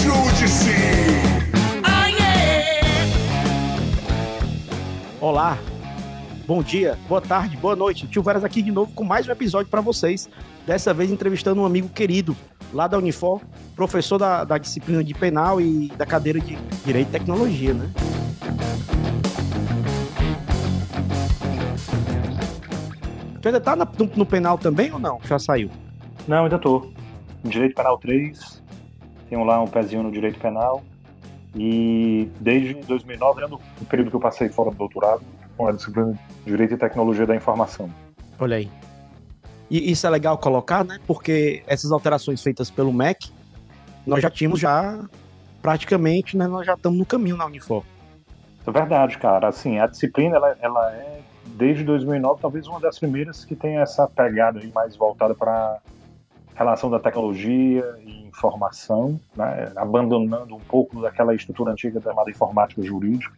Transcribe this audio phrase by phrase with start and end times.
[0.00, 0.70] Ajude-se!
[5.20, 5.58] Olá,
[6.46, 8.06] bom dia, boa tarde, boa noite.
[8.06, 10.26] Tio Veras aqui de novo com mais um episódio para vocês.
[10.66, 12.34] Dessa vez entrevistando um amigo querido
[12.72, 13.42] lá da Unifor,
[13.76, 17.90] professor da, da disciplina de penal e da cadeira de Direito e Tecnologia, né?
[23.42, 23.86] Tu ainda tá no,
[24.16, 25.20] no penal também ou não?
[25.24, 25.68] Já saiu?
[26.26, 26.90] Não, ainda tô.
[27.44, 28.59] Direito Penal 3,
[29.30, 30.82] tenho lá um pezinho no Direito Penal.
[31.54, 35.22] E desde 2009, né, no no período que eu passei fora do doutorado,
[35.56, 36.12] com a disciplina
[36.44, 37.90] de Direito e Tecnologia da Informação.
[38.38, 38.70] Olha aí.
[39.70, 40.98] E isso é legal colocar, né?
[41.06, 43.30] Porque essas alterações feitas pelo MEC,
[44.06, 44.98] nós já tínhamos já
[45.62, 46.46] praticamente, né?
[46.46, 47.84] Nós já estamos no caminho na Unifor.
[48.66, 49.48] É verdade, cara.
[49.48, 54.08] Assim, a disciplina, ela, ela é, desde 2009, talvez uma das primeiras que tem essa
[54.08, 55.78] pegada aí mais voltada para
[56.60, 63.34] relação da tecnologia e informação, né, abandonando um pouco daquela estrutura antiga chamada informática jurídica.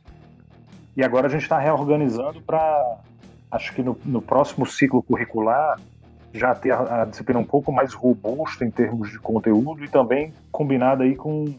[0.97, 2.97] E agora a gente está reorganizando para,
[3.53, 5.79] acho que no, no próximo ciclo curricular,
[6.35, 10.35] já ter a, a disciplina um pouco mais robusta em termos de conteúdo e também
[10.51, 11.55] combinada aí com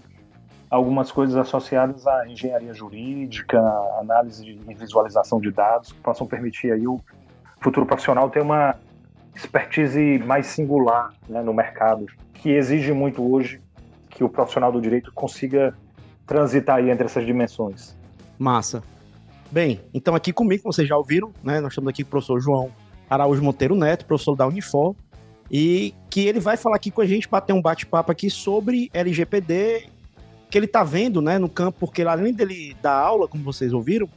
[0.70, 3.58] algumas coisas associadas à engenharia jurídica,
[4.02, 7.00] análise e visualização de dados, que possam permitir aí o
[7.62, 8.76] futuro profissional ter uma
[9.36, 13.62] expertise mais singular né, no mercado, que exige muito hoje
[14.10, 15.76] que o profissional do direito consiga
[16.26, 17.96] transitar aí entre essas dimensões.
[18.38, 18.84] Massa.
[19.52, 21.60] Bem, então aqui comigo, vocês já ouviram, né?
[21.62, 22.72] Nós estamos aqui com o professor João
[23.10, 24.96] Araújo Monteiro Neto, professor da Unifor,
[25.52, 29.88] e que ele vai falar aqui com a gente, bater um bate-papo aqui sobre LGPD,
[30.50, 34.08] que ele tá vendo, né, no campo, porque além dele dar aula, como vocês ouviram,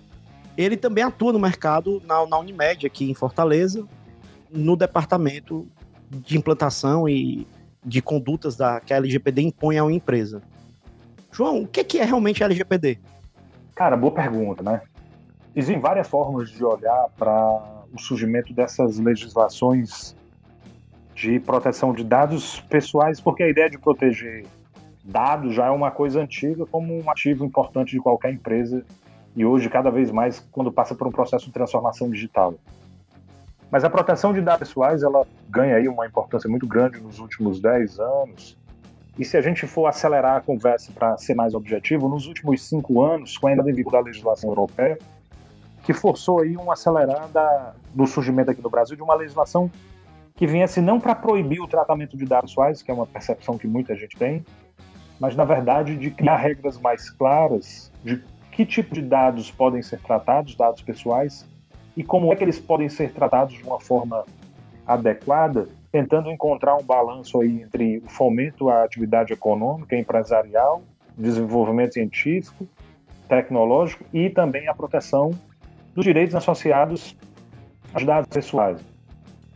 [0.57, 3.87] ele também atua no mercado na, na Unimed, aqui em Fortaleza,
[4.51, 5.67] no departamento
[6.11, 7.47] de implantação e
[7.85, 10.43] de condutas da, que a LGPD impõe a uma empresa.
[11.31, 12.99] João, o que, que é realmente a LGPD?
[13.75, 14.81] Cara, boa pergunta, né?
[15.55, 20.15] Existem várias formas de olhar para o surgimento dessas legislações
[21.15, 24.45] de proteção de dados pessoais, porque a ideia de proteger
[25.03, 28.85] dados já é uma coisa antiga como um ativo importante de qualquer empresa
[29.35, 32.55] e hoje cada vez mais quando passa por um processo de transformação digital.
[33.71, 37.61] Mas a proteção de dados pessoais ela ganha aí uma importância muito grande nos últimos
[37.61, 38.57] 10 anos.
[39.19, 43.03] E se a gente for acelerar a conversa para ser mais objetivo, nos últimos cinco
[43.03, 44.99] anos, com a entrada em vigor da legislação europeia,
[45.83, 49.71] que forçou aí um acelerar da, do surgimento aqui no Brasil de uma legislação
[50.35, 53.67] que viesse não para proibir o tratamento de dados pessoais, que é uma percepção que
[53.67, 54.45] muita gente tem,
[55.19, 58.23] mas na verdade de criar regras mais claras de
[58.53, 61.47] que tipo de dados podem ser tratados, dados pessoais,
[61.97, 64.25] e como é que eles podem ser tratados de uma forma
[64.87, 70.83] adequada, tentando encontrar um balanço aí entre o fomento à atividade econômica, empresarial,
[71.17, 72.69] desenvolvimento científico,
[73.29, 75.31] tecnológico e também a proteção
[75.95, 77.17] dos direitos associados
[77.93, 78.79] aos dados pessoais.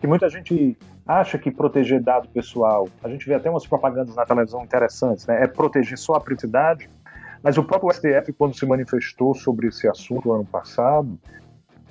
[0.00, 4.24] Que muita gente acha que proteger dado pessoal, a gente vê até umas propagandas na
[4.24, 5.42] televisão interessantes, né?
[5.42, 6.88] É proteger só a privacidade,
[7.42, 11.18] mas o próprio STF, quando se manifestou sobre esse assunto ano passado,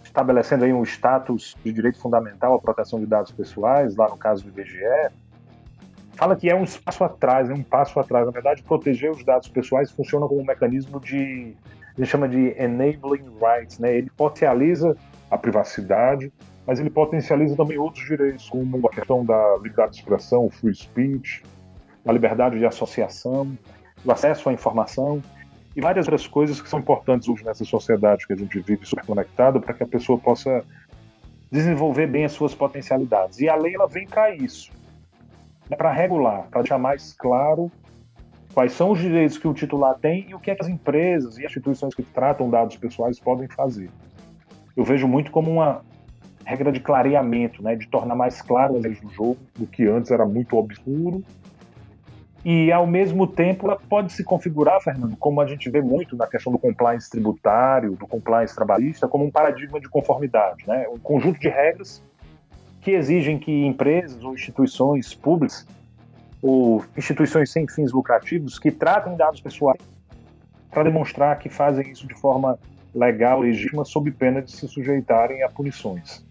[0.09, 4.43] estabelecendo aí um status de direito fundamental à proteção de dados pessoais, lá no caso
[4.43, 5.11] do IBGE,
[6.13, 8.25] fala que é um passo atrás, é um passo atrás.
[8.25, 11.55] Na verdade, proteger os dados pessoais funciona como um mecanismo de,
[11.97, 13.95] ele chama de enabling rights, né?
[13.95, 14.97] Ele potencializa
[15.29, 16.33] a privacidade,
[16.65, 20.73] mas ele potencializa também outros direitos, como a questão da liberdade de expressão, o free
[20.73, 21.43] speech,
[22.05, 23.55] a liberdade de associação,
[24.03, 25.21] o acesso à informação
[25.75, 29.59] e várias outras coisas que são importantes hoje nessa sociedade que a gente vive superconectada
[29.59, 30.63] para que a pessoa possa
[31.51, 33.39] desenvolver bem as suas potencialidades.
[33.39, 34.71] E a lei ela vem para isso,
[35.69, 37.71] né, para regular, para deixar mais claro
[38.53, 41.37] quais são os direitos que o titular tem e o que, é que as empresas
[41.37, 43.89] e instituições que tratam dados pessoais podem fazer.
[44.75, 45.81] Eu vejo muito como uma
[46.45, 50.09] regra de clareamento, né, de tornar mais claro as leis do jogo, do que antes
[50.09, 51.23] era muito obscuro
[52.43, 56.25] e ao mesmo tempo ela pode se configurar, Fernando, como a gente vê muito na
[56.25, 60.87] questão do compliance tributário, do compliance trabalhista, como um paradigma de conformidade, né?
[60.89, 62.01] um conjunto de regras
[62.81, 65.67] que exigem que empresas ou instituições públicas
[66.41, 69.81] ou instituições sem fins lucrativos que tratem dados pessoais
[70.71, 72.57] para demonstrar que fazem isso de forma
[72.95, 76.25] legal legítima sob pena de se sujeitarem a punições.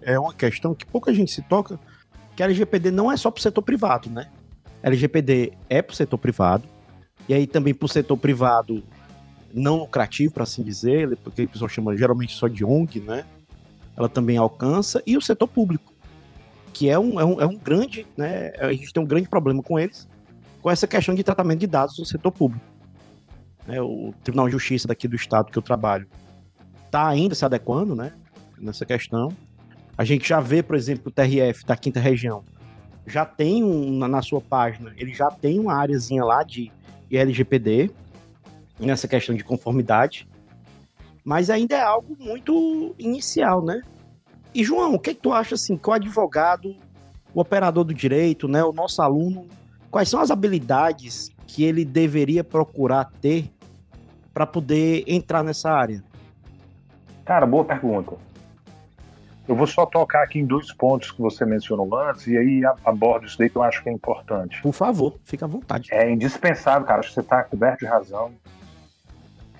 [0.00, 1.78] É uma questão que pouca gente se toca,
[2.36, 4.28] que a LGPD não é só para o setor privado, né?
[4.88, 6.68] LGPD é para o setor privado,
[7.28, 8.82] e aí também para o setor privado
[9.52, 13.24] não lucrativo, para assim dizer, porque o pessoal chama geralmente só de ONG, né?
[13.96, 15.92] Ela também alcança, e o setor público,
[16.72, 18.52] que é um, é um, é um grande, né?
[18.58, 20.08] A gente tem um grande problema com eles,
[20.60, 22.64] com essa questão de tratamento de dados no setor público.
[23.66, 26.08] É, o Tribunal de Justiça daqui do estado que eu trabalho
[26.86, 28.12] está ainda se adequando né,
[28.58, 29.30] nessa questão.
[29.96, 32.42] A gente já vê, por exemplo, o TRF da quinta região
[33.08, 36.70] já tem um, na sua página, ele já tem uma áreazinha lá de
[37.10, 37.90] LGPD,
[38.78, 40.28] nessa questão de conformidade,
[41.24, 43.82] mas ainda é algo muito inicial, né?
[44.54, 46.74] E João, o que, é que tu acha assim, que o advogado,
[47.34, 49.46] o operador do direito, né, o nosso aluno,
[49.90, 53.50] quais são as habilidades que ele deveria procurar ter
[54.32, 56.02] para poder entrar nessa área?
[57.24, 58.16] Cara, boa pergunta.
[59.48, 63.26] Eu vou só tocar aqui em dois pontos que você mencionou antes, e aí abordo
[63.26, 64.60] isso daí que eu acho que é importante.
[64.60, 65.88] Por favor, fica à vontade.
[65.90, 68.30] É indispensável, cara, acho que você está coberto de razão.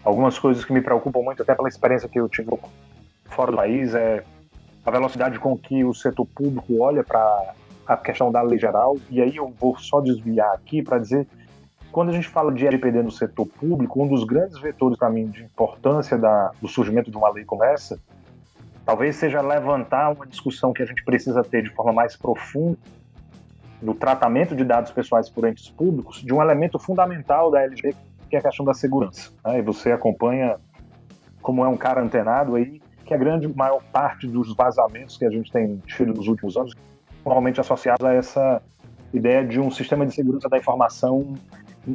[0.05, 2.51] Algumas coisas que me preocupam muito, até pela experiência que eu tive
[3.25, 4.23] fora do país, é
[4.85, 7.55] a velocidade com que o setor público olha para
[7.87, 11.27] a questão da lei geral, e aí eu vou só desviar aqui para dizer
[11.91, 15.29] quando a gente fala de LGPD no setor público, um dos grandes vetores para mim
[15.29, 17.99] de importância da, do surgimento de uma lei como essa
[18.89, 22.79] talvez seja levantar uma discussão que a gente precisa ter de forma mais profunda
[23.83, 27.95] no tratamento de dados pessoais por entes públicos de um elemento fundamental da LGPD,
[28.31, 29.31] que é a questão da segurança.
[29.45, 29.59] Né?
[29.59, 30.57] E você acompanha,
[31.43, 35.31] como é um cara antenado aí, que a grande maior parte dos vazamentos que a
[35.31, 36.73] gente tem tido nos últimos anos,
[37.23, 38.63] normalmente associados a essa
[39.13, 41.35] ideia de um sistema de segurança da informação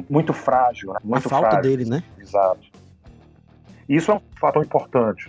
[0.08, 0.92] muito frágil.
[0.92, 1.00] Né?
[1.02, 1.76] Muito a falta frágil.
[1.76, 2.04] dele, né?
[2.20, 2.68] Exato.
[3.88, 5.28] Isso é um fator importante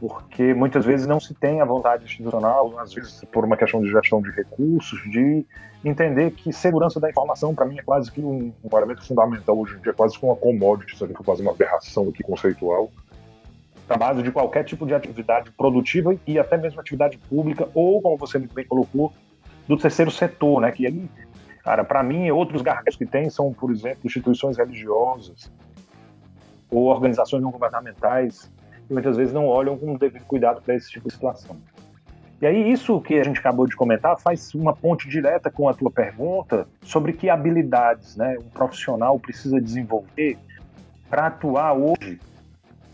[0.00, 3.90] porque muitas vezes não se tem a vontade institucional, às vezes por uma questão de
[3.90, 5.44] gestão de recursos, de
[5.84, 9.80] entender que segurança da informação, para mim, é quase que um, um, fundamental hoje em
[9.80, 12.90] dia, é quase que uma commodity, isso aqui foi quase uma aberração aqui conceitual,
[13.86, 18.16] na base de qualquer tipo de atividade produtiva e até mesmo atividade pública, ou, como
[18.16, 19.12] você muito bem colocou,
[19.68, 20.72] do terceiro setor, né?
[20.72, 21.10] Que aí,
[21.62, 25.50] cara, para mim, outros gargalos que tem são, por exemplo, instituições religiosas
[26.70, 28.44] ou organizações não governamentais.
[28.44, 28.59] que
[28.92, 31.56] muitas vezes não olham com devido cuidado para esse tipo de situação.
[32.40, 35.74] E aí, isso que a gente acabou de comentar faz uma ponte direta com a
[35.74, 40.38] tua pergunta sobre que habilidades né, um profissional precisa desenvolver
[41.10, 42.18] para atuar hoje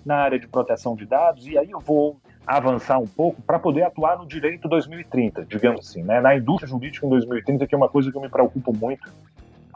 [0.05, 1.47] na área de proteção de dados.
[1.47, 6.03] E aí eu vou avançar um pouco para poder atuar no direito 2030, digamos assim,
[6.03, 9.09] né, na indústria jurídica em 2030, que é uma coisa que eu me preocupo muito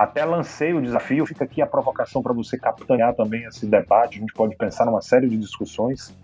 [0.00, 4.16] até lancei o desafio, fica aqui a provocação para você capitanear também esse debate.
[4.16, 6.16] A gente pode pensar numa série de discussões.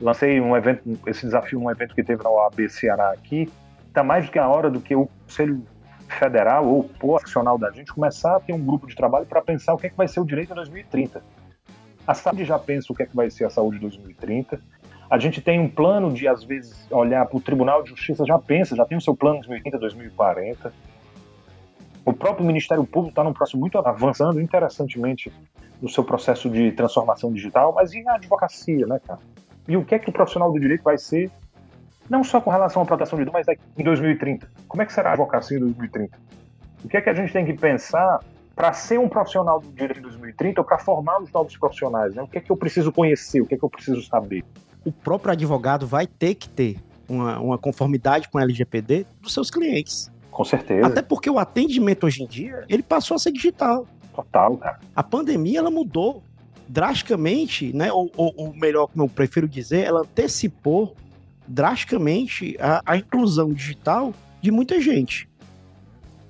[0.00, 3.52] Lancei um evento, esse desafio num evento que teve na OAB Ceará aqui.
[3.86, 5.62] Está mais do que a hora do que o Conselho
[6.08, 9.76] Federal ou profissional da gente começar a ter um grupo de trabalho para pensar o
[9.76, 11.22] que, é que vai ser o direito em 2030.
[12.06, 14.58] A saúde já pensa o que é que vai ser a saúde em 2030.
[15.10, 18.38] A gente tem um plano de, às vezes, olhar para o Tribunal de Justiça, já
[18.38, 20.72] pensa, já tem o seu plano 2030, 2040
[22.04, 25.32] o próprio Ministério Público está num processo muito avançando interessantemente
[25.80, 29.20] no seu processo de transformação digital, mas e a advocacia, né, cara?
[29.68, 31.30] E o que é que o profissional do direito vai ser,
[32.08, 34.48] não só com relação à proteção de dados, mas em 2030?
[34.68, 36.18] Como é que será a advocacia em 2030?
[36.84, 38.20] O que é que a gente tem que pensar
[38.54, 42.14] para ser um profissional do direito em 2030 ou para formar os novos profissionais?
[42.14, 42.22] Né?
[42.22, 43.40] O que é que eu preciso conhecer?
[43.40, 44.44] O que é que eu preciso saber?
[44.84, 46.76] O próprio advogado vai ter que ter
[47.08, 50.11] uma, uma conformidade com a LGPD dos seus clientes.
[50.32, 50.86] Com certeza.
[50.86, 53.86] Até porque o atendimento hoje em dia, ele passou a ser digital.
[54.14, 54.80] Total, cara.
[54.96, 56.22] A pandemia, ela mudou
[56.66, 57.92] drasticamente, né?
[57.92, 60.96] Ou, ou, ou melhor, como eu prefiro dizer, ela antecipou
[61.46, 65.28] drasticamente a, a inclusão digital de muita gente.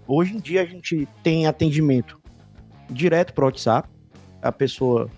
[0.07, 2.21] Hoje em dia a gente tem atendimento
[2.91, 3.89] direto para o WhatsApp.
[4.43, 5.09] A pessoa,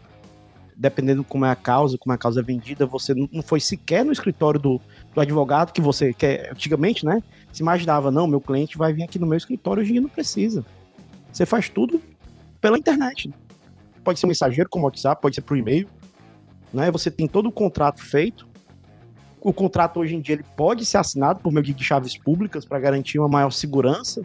[0.76, 4.04] dependendo como é a causa, como é a causa é vendida, você não foi sequer
[4.04, 4.80] no escritório do,
[5.14, 6.50] do advogado que você quer.
[6.50, 7.22] Antigamente, né?
[7.54, 10.08] se imaginava, não, meu cliente vai vir aqui no meu escritório, hoje em dia não
[10.08, 10.64] precisa.
[11.32, 12.02] Você faz tudo
[12.60, 13.32] pela internet.
[14.02, 15.88] Pode ser um mensageiro como WhatsApp, pode ser por e-mail.
[16.72, 16.90] Né?
[16.90, 18.46] Você tem todo o contrato feito.
[19.40, 22.80] O contrato hoje em dia ele pode ser assinado por meio de chaves públicas para
[22.80, 24.24] garantir uma maior segurança.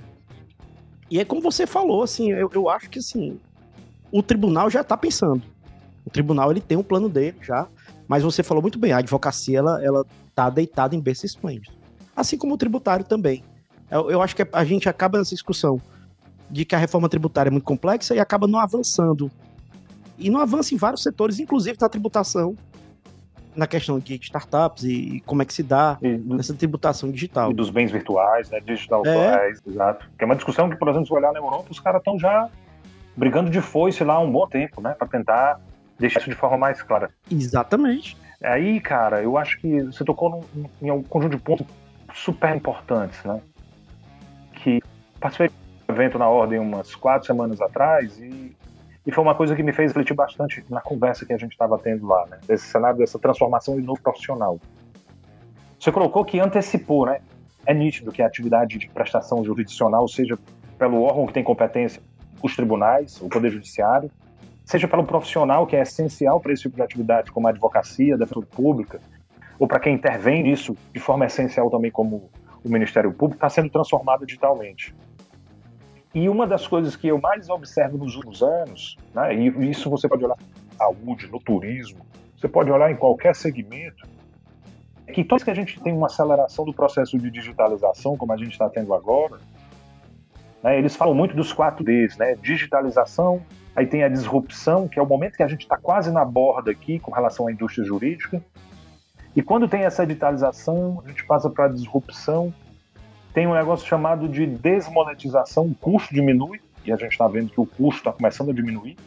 [1.11, 3.39] E é como você falou, assim, eu, eu acho que assim,
[4.11, 5.43] o tribunal já está pensando.
[6.05, 7.67] O tribunal ele tem um plano dele já,
[8.07, 10.05] mas você falou muito bem, a advocacia ela, ela
[10.43, 11.79] tá deitada em berço esplêndido
[12.19, 13.43] assim como o tributário também.
[13.89, 15.81] Eu, eu acho que a gente acaba nessa discussão
[16.49, 19.31] de que a reforma tributária é muito complexa e acaba não avançando.
[20.17, 22.55] E não avança em vários setores, inclusive na tributação,
[23.55, 27.51] na questão de startups e como é que se dá e, nessa tributação digital.
[27.51, 28.59] E dos bens virtuais, né?
[28.59, 29.51] Digital é.
[29.65, 30.09] exato.
[30.17, 32.49] Que é uma discussão que, por exemplo, se olhar na Europa, os caras estão já
[33.15, 34.93] brigando de foice lá há um bom tempo, né?
[34.93, 35.59] Para tentar
[35.97, 37.09] deixar isso de forma mais clara.
[37.31, 38.17] Exatamente.
[38.43, 41.67] Aí, cara, eu acho que você tocou num, em um conjunto de pontos
[42.13, 43.41] super importantes, né?
[44.53, 44.81] Que
[45.19, 45.51] participei
[45.89, 48.55] evento na ordem umas quatro semanas atrás e,
[49.05, 51.77] e foi uma coisa que me fez refletir bastante na conversa que a gente estava
[51.77, 52.39] tendo lá, né?
[52.47, 54.59] Desse cenário, dessa transformação de novo profissional.
[55.77, 57.19] Você colocou que antecipou, né?
[57.65, 60.37] É nítido que a atividade de prestação jurisdicional, seja
[60.77, 62.01] pelo órgão que tem competência,
[62.41, 64.09] os tribunais, o Poder Judiciário,
[64.69, 68.17] seja pelo profissional que é essencial para esse tipo de atividade, como a advocacia, a
[68.19, 69.01] defesa pública,
[69.57, 72.29] ou para quem intervém nisso de forma essencial também, como
[72.63, 74.93] o Ministério Público, está sendo transformada digitalmente.
[76.13, 80.07] E uma das coisas que eu mais observo nos últimos anos, né, e isso você
[80.07, 82.05] pode olhar na saúde, no turismo,
[82.37, 84.07] você pode olhar em qualquer segmento,
[85.07, 88.37] é que toda que a gente tem uma aceleração do processo de digitalização, como a
[88.37, 89.39] gente está tendo agora,
[90.61, 92.35] né, eles falam muito dos quatro Ds, né?
[92.35, 93.41] Digitalização,
[93.79, 96.69] aí tem a disrupção, que é o momento que a gente está quase na borda
[96.69, 98.43] aqui com relação à indústria jurídica.
[99.33, 102.53] E quando tem essa digitalização, a gente passa para a disrupção,
[103.33, 107.61] tem um negócio chamado de desmonetização, o custo diminui, e a gente está vendo que
[107.61, 108.97] o custo está começando a diminuir,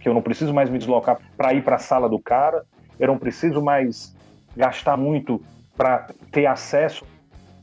[0.00, 2.64] que eu não preciso mais me deslocar para ir para a sala do cara,
[2.98, 4.12] eu não preciso mais
[4.56, 5.40] gastar muito
[5.76, 7.04] para ter acesso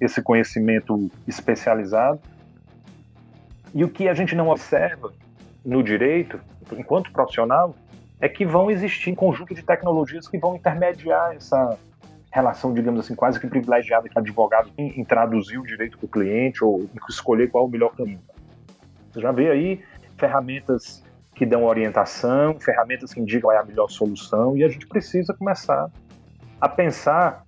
[0.02, 2.22] a esse conhecimento especializado.
[3.76, 5.12] E o que a gente não observa
[5.66, 6.40] no direito,
[6.78, 7.76] enquanto profissional,
[8.20, 11.78] é que vão existir um conjunto de tecnologias que vão intermediar essa
[12.32, 16.06] relação, digamos assim, quase que privilegiada que o advogado tem em traduzir o direito para
[16.06, 18.22] o cliente ou escolher qual é o melhor caminho.
[19.12, 19.84] Você já vê aí
[20.18, 21.04] ferramentas
[21.36, 25.92] que dão orientação, ferramentas que indicam a melhor solução, e a gente precisa começar
[26.60, 27.44] a pensar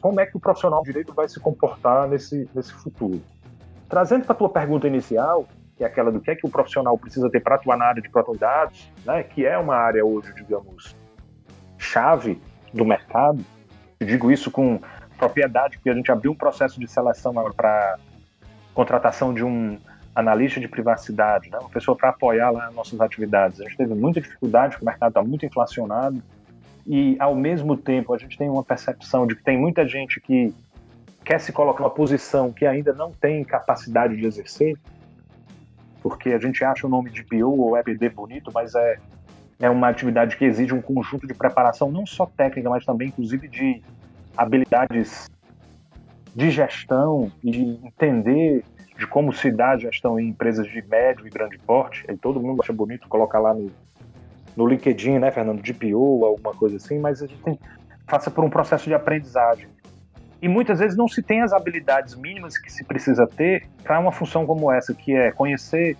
[0.00, 3.20] como é que o profissional de direito vai se comportar nesse, nesse futuro.
[3.88, 5.48] Trazendo para a tua pergunta inicial,
[5.80, 8.02] que é aquela do que é que o profissional precisa ter para atuar na área
[8.02, 10.94] de proteção de dados, né, que é uma área hoje, digamos,
[11.78, 12.38] chave
[12.70, 13.42] do mercado,
[13.98, 14.78] eu digo isso com
[15.16, 17.96] propriedade, porque a gente abriu um processo de seleção para
[18.74, 19.78] contratação de um
[20.14, 21.56] analista de privacidade, né?
[21.58, 23.58] uma pessoa para apoiar lá nossas atividades.
[23.58, 26.22] A gente teve muita dificuldade, porque o mercado está muito inflacionado,
[26.86, 30.54] e ao mesmo tempo a gente tem uma percepção de que tem muita gente que
[31.24, 34.76] quer se colocar numa posição que ainda não tem capacidade de exercer,
[36.02, 38.98] porque a gente acha o nome de PO ou EPD bonito, mas é
[39.60, 43.46] é uma atividade que exige um conjunto de preparação, não só técnica, mas também, inclusive,
[43.46, 43.82] de
[44.34, 45.30] habilidades
[46.34, 48.64] de gestão e de entender
[48.96, 52.04] de como se dá a gestão em empresas de médio e grande porte.
[52.22, 53.70] Todo mundo acha bonito colocar lá no,
[54.56, 57.58] no LinkedIn, né, Fernando, de PO, alguma coisa assim, mas a gente tem,
[58.06, 59.68] passa por um processo de aprendizagem.
[60.42, 64.10] E muitas vezes não se tem as habilidades mínimas que se precisa ter para uma
[64.10, 65.96] função como essa, que é conhecer,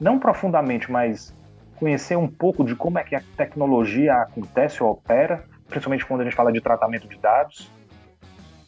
[0.00, 1.34] não profundamente, mas
[1.76, 6.24] conhecer um pouco de como é que a tecnologia acontece ou opera, principalmente quando a
[6.24, 7.70] gente fala de tratamento de dados.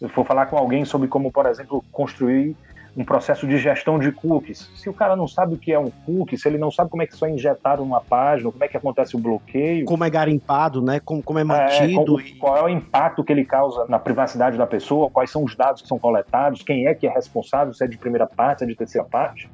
[0.00, 2.56] Eu vou falar com alguém sobre como, por exemplo, construir
[2.96, 4.70] um processo de gestão de cookies.
[4.74, 7.02] Se o cara não sabe o que é um cookie, se ele não sabe como
[7.02, 9.84] é que isso é injetado numa página, como é que acontece o bloqueio.
[9.84, 10.98] Como é garimpado, né?
[11.00, 12.18] Como, como é mantido.
[12.18, 12.34] É, e...
[12.36, 15.82] Qual é o impacto que ele causa na privacidade da pessoa, quais são os dados
[15.82, 18.68] que são coletados, quem é que é responsável, se é de primeira parte, se é
[18.68, 19.50] de terceira parte.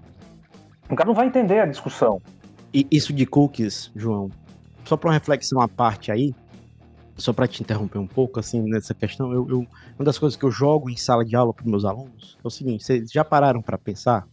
[0.89, 2.23] O cara não vai entender a discussão.
[2.73, 4.31] E isso de cookies, João,
[4.85, 6.33] só para uma reflexão à parte aí,
[7.17, 9.67] só para te interromper um pouco, assim, nessa questão, eu, eu,
[9.97, 12.51] uma das coisas que eu jogo em sala de aula para meus alunos é o
[12.51, 14.27] seguinte: vocês já pararam para pensar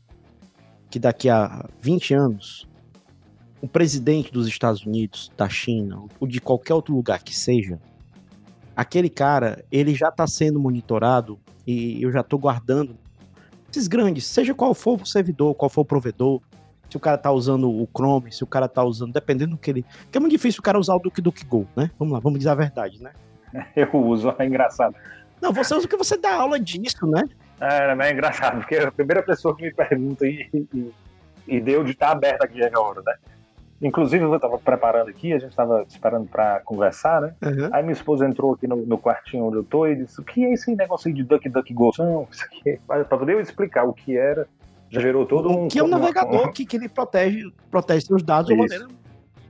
[0.89, 2.67] que daqui a 20 anos,
[3.61, 7.79] o presidente dos Estados Unidos, da China, ou de qualquer outro lugar que seja,
[8.75, 12.97] aquele cara, ele já está sendo monitorado e eu já estou guardando
[13.71, 16.41] esses grandes, seja qual for o servidor, qual for o provedor,
[16.89, 19.69] se o cara tá usando o Chrome, se o cara tá usando, dependendo do que
[19.69, 19.85] ele.
[20.03, 21.91] Porque é muito difícil o cara usar o Duke Duke Go, né?
[21.99, 23.11] Vamos lá, vamos dizer a verdade, né?
[23.75, 24.95] Eu uso, é engraçado.
[25.41, 27.23] Não, você usa porque você dá aula disso, né?
[27.61, 30.91] É, é engraçado, porque a primeira pessoa que me pergunta e, e,
[31.47, 33.15] e deu de estar tá aberto aqui agora, né?
[33.81, 37.33] Inclusive, eu estava preparando aqui, a gente estava esperando para conversar, né?
[37.41, 37.69] Uhum.
[37.71, 40.43] Aí minha esposa entrou aqui no, no, quartinho onde eu tô e disse: O que
[40.43, 41.91] é esse negócio aí de Duck Duck Go?
[41.97, 42.71] Não, isso aqui.
[42.71, 42.79] É...
[42.85, 44.47] Para poder eu explicar o que era,
[44.89, 45.67] já gerou todo um.
[45.67, 46.51] Que é um navegador uma...
[46.51, 48.87] que, que ele protege, protege seus dados de uma maneira.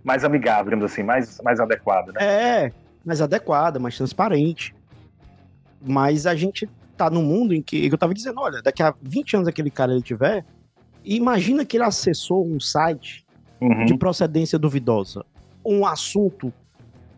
[0.04, 2.20] Mais amigável, digamos assim, mais, mais adequada, né?
[2.22, 2.72] É,
[3.06, 4.74] mais adequada, mais transparente.
[5.82, 9.38] Mas a gente tá num mundo em que eu tava dizendo, olha, daqui a 20
[9.38, 10.46] anos aquele cara ele tiver,
[11.04, 13.26] imagina que ele acessou um site
[13.62, 13.86] uhum.
[13.86, 15.26] de procedência duvidosa,
[15.64, 16.52] um assunto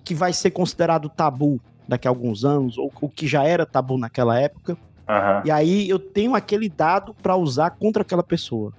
[0.03, 3.97] que vai ser considerado tabu daqui a alguns anos, ou o que já era tabu
[3.97, 4.77] naquela época,
[5.11, 5.41] Uhum.
[5.43, 8.73] E aí eu tenho aquele dado para usar contra aquela pessoa.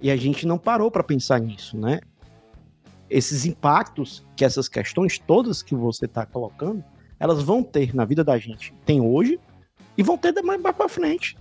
[0.00, 2.00] E a gente não parou para pensar nisso, né?
[3.08, 6.84] Esses impactos que essas questões todas que você está colocando,
[7.18, 8.74] elas vão ter na vida da gente.
[8.84, 9.40] Tem hoje
[9.96, 11.38] e vão ter mais para frente.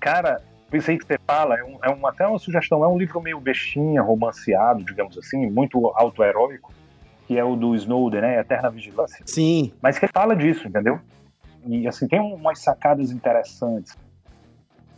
[0.00, 2.98] Cara, isso aí que você fala, é, um, é um, até uma sugestão, é um
[2.98, 6.72] livro meio bestinha, romanceado, digamos assim, muito autoheróico,
[7.28, 8.40] que é o do Snowden, né?
[8.40, 9.22] Eterna Vigilância.
[9.24, 9.72] Sim.
[9.80, 10.98] Mas que fala disso, entendeu?
[11.66, 13.96] E assim, tem umas sacadas interessantes.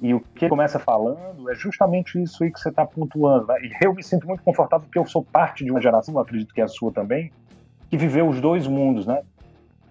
[0.00, 3.47] E o que ele começa falando é justamente isso aí que você está pontuando.
[3.47, 3.59] Né?
[3.62, 6.61] E eu me sinto muito confortável porque eu sou parte de uma geração, acredito que
[6.61, 7.31] é a sua também,
[7.88, 9.23] que viveu os dois mundos, né?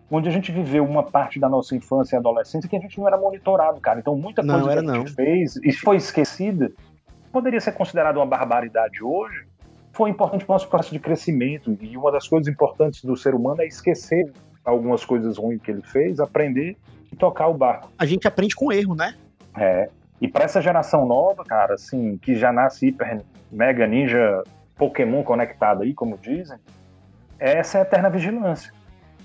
[0.10, 3.08] Onde a gente viveu uma parte da nossa infância e adolescência que a gente não
[3.08, 4.00] era monitorado, cara.
[4.00, 5.16] Então muita coisa não, que a gente não.
[5.16, 6.70] fez e foi esquecida,
[7.32, 9.46] poderia ser considerada uma barbaridade hoje,
[9.94, 11.78] foi importante para o nosso processo de crescimento.
[11.80, 14.30] E uma das coisas importantes do ser humano é esquecer
[14.64, 16.78] algumas coisas ruins que ele fez, aprender
[17.12, 17.90] e tocar o barco.
[17.98, 19.16] A gente aprende com erro, né?
[19.58, 19.90] É.
[20.20, 24.44] E para essa geração nova, cara, assim, que já nasce hiper mega ninja
[24.76, 26.58] Pokémon conectado aí, como dizem,
[27.40, 28.72] essa é a eterna vigilância.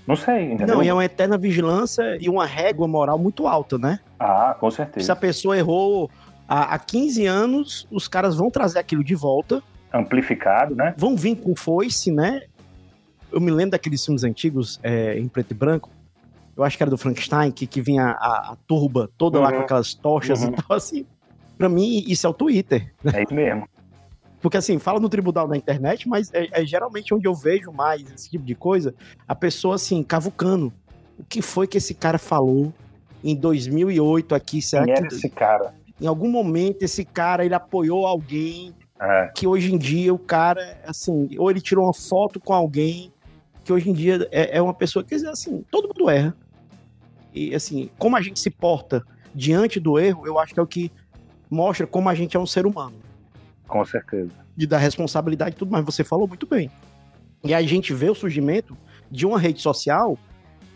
[0.07, 0.75] Não sei, entendeu?
[0.75, 3.99] Não, e é uma eterna vigilância e uma régua moral muito alta, né?
[4.17, 5.05] Ah, com certeza.
[5.05, 6.09] Se a pessoa errou
[6.47, 9.61] há, há 15 anos, os caras vão trazer aquilo de volta.
[9.93, 10.93] Amplificado, né?
[10.97, 12.43] Vão vir com foice, né?
[13.31, 15.89] Eu me lembro daqueles filmes antigos é, em preto e branco.
[16.55, 19.57] Eu acho que era do Frankenstein, que, que vinha a, a turba toda lá Uhum.
[19.57, 20.49] com aquelas tochas Uhum.
[20.49, 21.05] e tal, assim.
[21.57, 22.93] Pra mim, isso é o Twitter.
[23.13, 23.67] É isso mesmo.
[24.41, 28.01] Porque assim, fala no tribunal na internet, mas é, é geralmente onde eu vejo mais
[28.13, 28.93] esse tipo de coisa,
[29.27, 30.71] a pessoa assim, cavucando.
[31.19, 32.71] O que foi que esse cara falou
[33.23, 34.61] em 2008 aqui?
[34.61, 35.73] Será Quem que era esse cara?
[35.99, 40.79] em algum momento esse cara ele apoiou alguém É, que hoje em dia o cara,
[40.85, 43.11] assim, ou ele tirou uma foto com alguém
[43.67, 46.33] que hoje em dia é, é uma pessoa que, assim, todo mundo erra.
[47.33, 49.03] E, assim, como a gente se porta
[49.35, 50.89] diante do erro, eu acho que é o que
[51.49, 52.95] mostra como a gente é um ser humano
[53.67, 54.31] com certeza.
[54.55, 55.83] de dar responsabilidade e tudo mais.
[55.83, 56.71] Você falou muito bem.
[57.43, 58.75] E a gente vê o surgimento
[59.11, 60.17] de uma rede social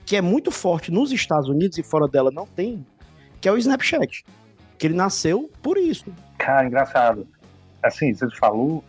[0.05, 2.85] que é muito forte nos Estados Unidos e fora dela não tem,
[3.39, 4.25] que é o Snapchat.
[4.77, 6.13] Que ele nasceu por isso.
[6.37, 7.25] Cara, engraçado.
[7.81, 8.83] Assim, você falou,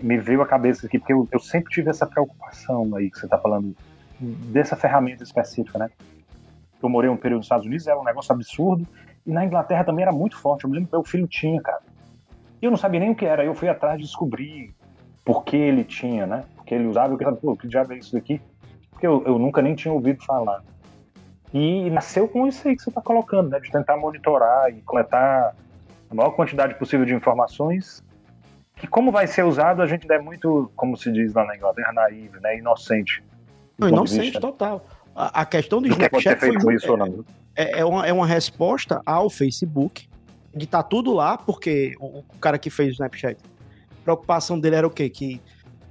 [0.00, 3.28] me veio a cabeça aqui, porque eu, eu sempre tive essa preocupação aí que você
[3.28, 3.74] tá falando,
[4.20, 5.90] dessa ferramenta específica, né?
[6.82, 8.86] Eu morei um período nos Estados Unidos, era um negócio absurdo,
[9.26, 10.64] e na Inglaterra também era muito forte.
[10.64, 11.82] Eu me lembro que meu filho tinha, cara.
[12.60, 14.74] E eu não sabia nem o que era, eu fui atrás de descobrir
[15.24, 16.44] por que ele tinha, né?
[16.56, 18.40] Porque ele usava, eu pensava, pô, que diabo é isso daqui?
[18.90, 20.62] Porque eu, eu nunca nem tinha ouvido falar.
[21.52, 23.60] E nasceu com isso aí que você está colocando, né?
[23.60, 25.54] De tentar monitorar e coletar
[26.10, 28.02] a maior quantidade possível de informações.
[28.78, 31.56] Que como vai ser usado, a gente ainda é muito, como se diz lá na
[31.56, 32.58] Inglaterra, naive, né?
[32.58, 33.22] Inocente.
[33.78, 34.86] Não, inocente total.
[35.14, 36.96] A, a questão do Do que ser Snapchat foi, feito com isso
[37.56, 40.08] é, é, é uma, é uma resposta ao Facebook
[40.54, 44.76] de estar tudo lá, porque o, o cara que fez o Snapchat, a preocupação dele
[44.76, 45.08] era o quê?
[45.08, 45.40] Que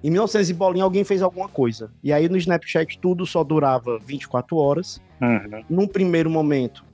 [0.04, 1.92] em 1900 e bolinha alguém fez alguma coisa.
[2.04, 5.02] E aí no Snapchat tudo só durava 24 horas.
[5.22, 5.64] Uhum.
[5.70, 6.86] Num primeiro momento,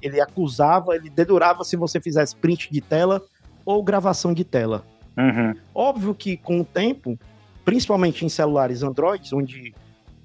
[0.00, 3.22] ele acusava, ele dedurava se você fizesse print de tela
[3.64, 4.84] ou gravação de tela.
[5.16, 5.54] Uhum.
[5.74, 7.18] Óbvio que com o tempo,
[7.64, 9.74] principalmente em celulares Android, onde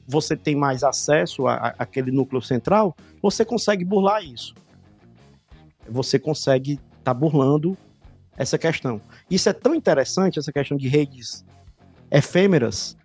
[0.08, 4.54] você tem mais acesso àquele núcleo central, você consegue burlar isso.
[5.88, 7.78] Você consegue estar burlando
[8.38, 9.02] essa questão.
[9.30, 11.46] Isso é tão interessante, essa questão de redes
[12.10, 12.98] efêmeras,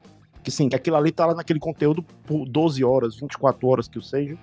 [0.42, 3.98] que sim, que aquilo ali tá lá naquele conteúdo por 12 horas, 24 horas que
[3.98, 4.36] o seja,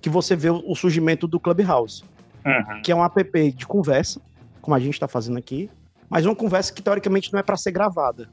[0.00, 2.02] que você vê o o surgimento do Clubhouse
[2.44, 2.80] Uhum.
[2.82, 4.20] que é um app de conversa,
[4.62, 5.70] como a gente está fazendo aqui,
[6.10, 8.28] mas uma conversa que teoricamente não é para ser gravada,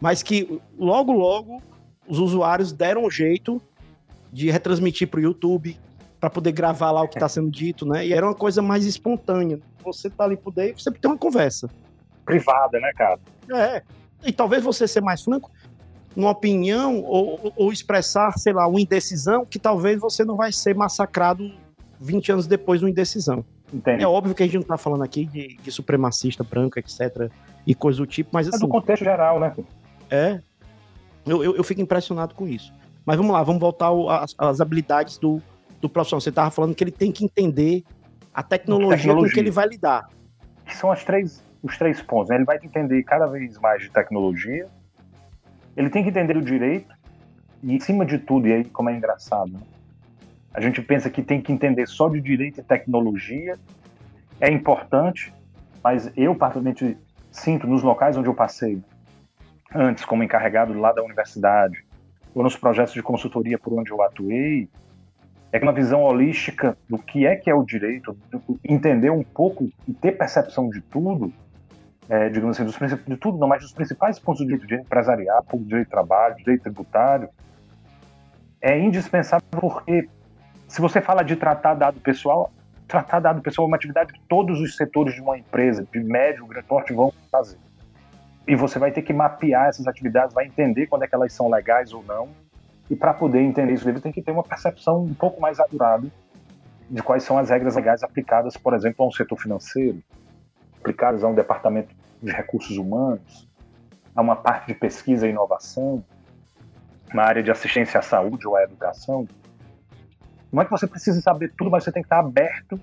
[0.00, 1.60] mas que logo logo
[2.08, 3.60] os usuários deram um jeito
[4.32, 5.76] de retransmitir para o YouTube
[6.20, 8.06] para poder gravar lá o que está sendo dito, né?
[8.06, 9.58] E era uma coisa mais espontânea.
[9.82, 11.68] Você tá ali por dentro, você tem uma conversa.
[12.24, 13.18] Privada, né, cara?
[13.52, 13.82] É.
[14.24, 15.50] E talvez você ser mais franco
[16.14, 20.74] numa opinião ou, ou expressar, sei lá, uma indecisão que talvez você não vai ser
[20.74, 21.50] massacrado
[21.98, 23.44] 20 anos depois de uma indecisão.
[23.72, 24.02] Entendi.
[24.02, 27.30] É óbvio que a gente não tá falando aqui de, de supremacista branco, etc.
[27.66, 29.54] e coisa do tipo, mas É assim, do contexto geral, né?
[30.10, 30.40] é.
[31.26, 32.72] Eu, eu, eu fico impressionado com isso.
[33.04, 33.90] Mas vamos lá, vamos voltar
[34.38, 35.40] às, habilidades do,
[35.80, 36.20] do profissional.
[36.20, 37.84] Você tava falando que ele tem que entender
[38.32, 39.28] a tecnologia, Tecnologia.
[39.30, 40.08] com que ele vai lidar.
[40.66, 42.30] que são as três, os três pontos.
[42.30, 42.36] né?
[42.36, 44.66] Ele vai entender cada vez mais de tecnologia,
[45.76, 46.92] ele tem que entender o direito,
[47.62, 49.60] e em cima de tudo, e aí como é engraçado, né?
[50.52, 53.56] A gente pensa que tem que entender só de direito e tecnologia,
[54.40, 55.32] é importante,
[55.82, 56.96] mas eu particularmente
[57.30, 58.82] sinto nos locais onde eu passei,
[59.74, 61.84] antes como encarregado lá da universidade,
[62.34, 64.68] ou nos projetos de consultoria por onde eu atuei,
[65.52, 68.16] é que uma visão holística do que é que é o direito,
[68.64, 71.32] entender um pouco e ter percepção de tudo,
[72.08, 75.44] é, digamos assim, dos de tudo, não, mas dos principais pontos do direito, direito empresarial,
[75.54, 77.28] direito de trabalho, direito tributário,
[78.60, 80.08] é indispensável porque
[80.70, 82.52] se você fala de tratar dado pessoal,
[82.86, 86.46] tratar dado pessoal é uma atividade que todos os setores de uma empresa, de médio,
[86.46, 87.58] grande porte, vão fazer.
[88.46, 91.50] E você vai ter que mapear essas atividades, vai entender quando é que elas são
[91.50, 92.28] legais ou não.
[92.88, 96.06] E para poder entender isso, você tem que ter uma percepção um pouco mais apurada
[96.88, 100.00] de quais são as regras legais aplicadas, por exemplo, a um setor financeiro,
[100.78, 103.48] aplicadas a um departamento de recursos humanos,
[104.14, 106.04] a uma parte de pesquisa e inovação,
[107.12, 109.26] uma área de assistência à saúde ou à educação.
[110.52, 112.80] Não é que você precise saber tudo, mas você tem que estar aberto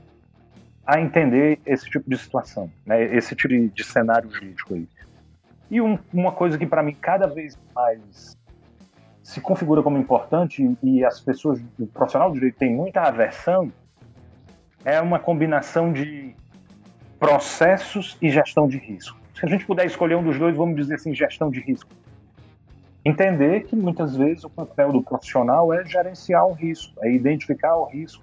[0.85, 3.03] a entender esse tipo de situação, né?
[3.15, 4.87] esse tipo de, de cenário jurídico aí.
[5.69, 8.37] E um, uma coisa que para mim cada vez mais
[9.21, 13.69] se configura como importante e as pessoas, o profissional do direito tem muita aversão,
[14.85, 16.33] é uma combinação de
[17.19, 19.19] processos e gestão de risco.
[19.37, 21.89] Se a gente puder escolher um dos dois, vamos dizer assim, gestão de risco.
[23.07, 27.85] Entender que muitas vezes o papel do profissional é gerenciar o risco, é identificar o
[27.85, 28.21] risco,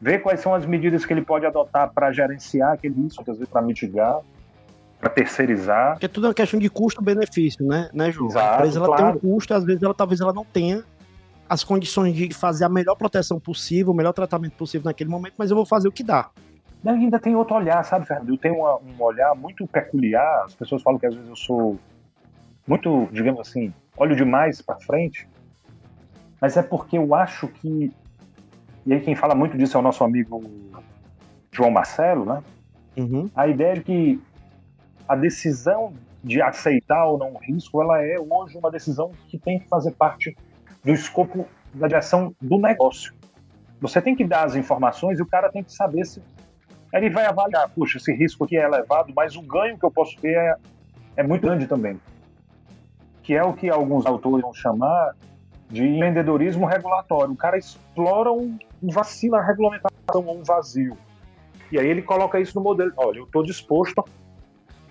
[0.00, 3.46] ver quais são as medidas que ele pode adotar para gerenciar aquele risco, às vezes
[3.46, 4.20] para mitigar,
[4.98, 5.90] para terceirizar.
[5.92, 8.24] Porque é tudo uma questão de custo-benefício, né, né, Ju?
[8.24, 9.02] Exato, a empresa ela claro.
[9.02, 10.82] tem um custo, às vezes ela talvez ela não tenha
[11.46, 15.50] as condições de fazer a melhor proteção possível, o melhor tratamento possível naquele momento, mas
[15.50, 16.30] eu vou fazer o que dá.
[16.82, 18.30] E ainda tem outro olhar, sabe, Fernando?
[18.30, 20.44] Eu tenho uma, um olhar muito peculiar.
[20.46, 21.78] As pessoas falam que às vezes eu sou
[22.66, 25.28] muito, digamos assim, olho demais para frente.
[26.40, 27.92] Mas é porque eu acho que.
[28.84, 30.42] E aí quem fala muito disso é o nosso amigo
[31.52, 32.42] João Marcelo, né?
[32.96, 33.30] Uhum.
[33.34, 34.20] A ideia de que
[35.08, 39.58] a decisão de aceitar ou não o risco, ela é hoje uma decisão que tem
[39.58, 40.36] que fazer parte
[40.84, 43.14] do escopo da direção do negócio.
[43.80, 46.22] Você tem que dar as informações e o cara tem que saber se
[46.92, 50.16] ele vai avaliar, puxa, esse risco aqui é elevado, mas o ganho que eu posso
[50.20, 50.54] ter é,
[51.16, 51.98] é muito grande também.
[53.22, 55.14] Que é o que alguns autores vão chamar
[55.70, 57.32] de empreendedorismo regulatório.
[57.32, 60.96] O cara explora um, vacilo na regulamentação, um vazio.
[61.70, 62.92] E aí ele coloca isso no modelo.
[62.96, 64.04] Olha, eu estou disposto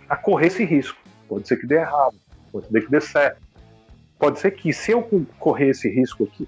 [0.09, 0.97] a correr esse risco.
[1.29, 2.15] Pode ser que dê errado,
[2.51, 3.41] pode ser que dê certo.
[4.17, 5.07] Pode ser que se eu
[5.39, 6.47] correr esse risco aqui,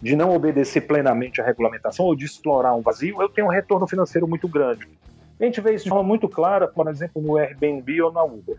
[0.00, 3.86] de não obedecer plenamente à regulamentação ou de explorar um vazio, eu tenho um retorno
[3.86, 4.88] financeiro muito grande.
[5.40, 8.58] A gente vê isso de forma muito clara, por exemplo, no Airbnb ou na Uber.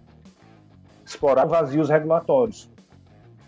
[1.15, 2.69] Explorar vazios regulatórios.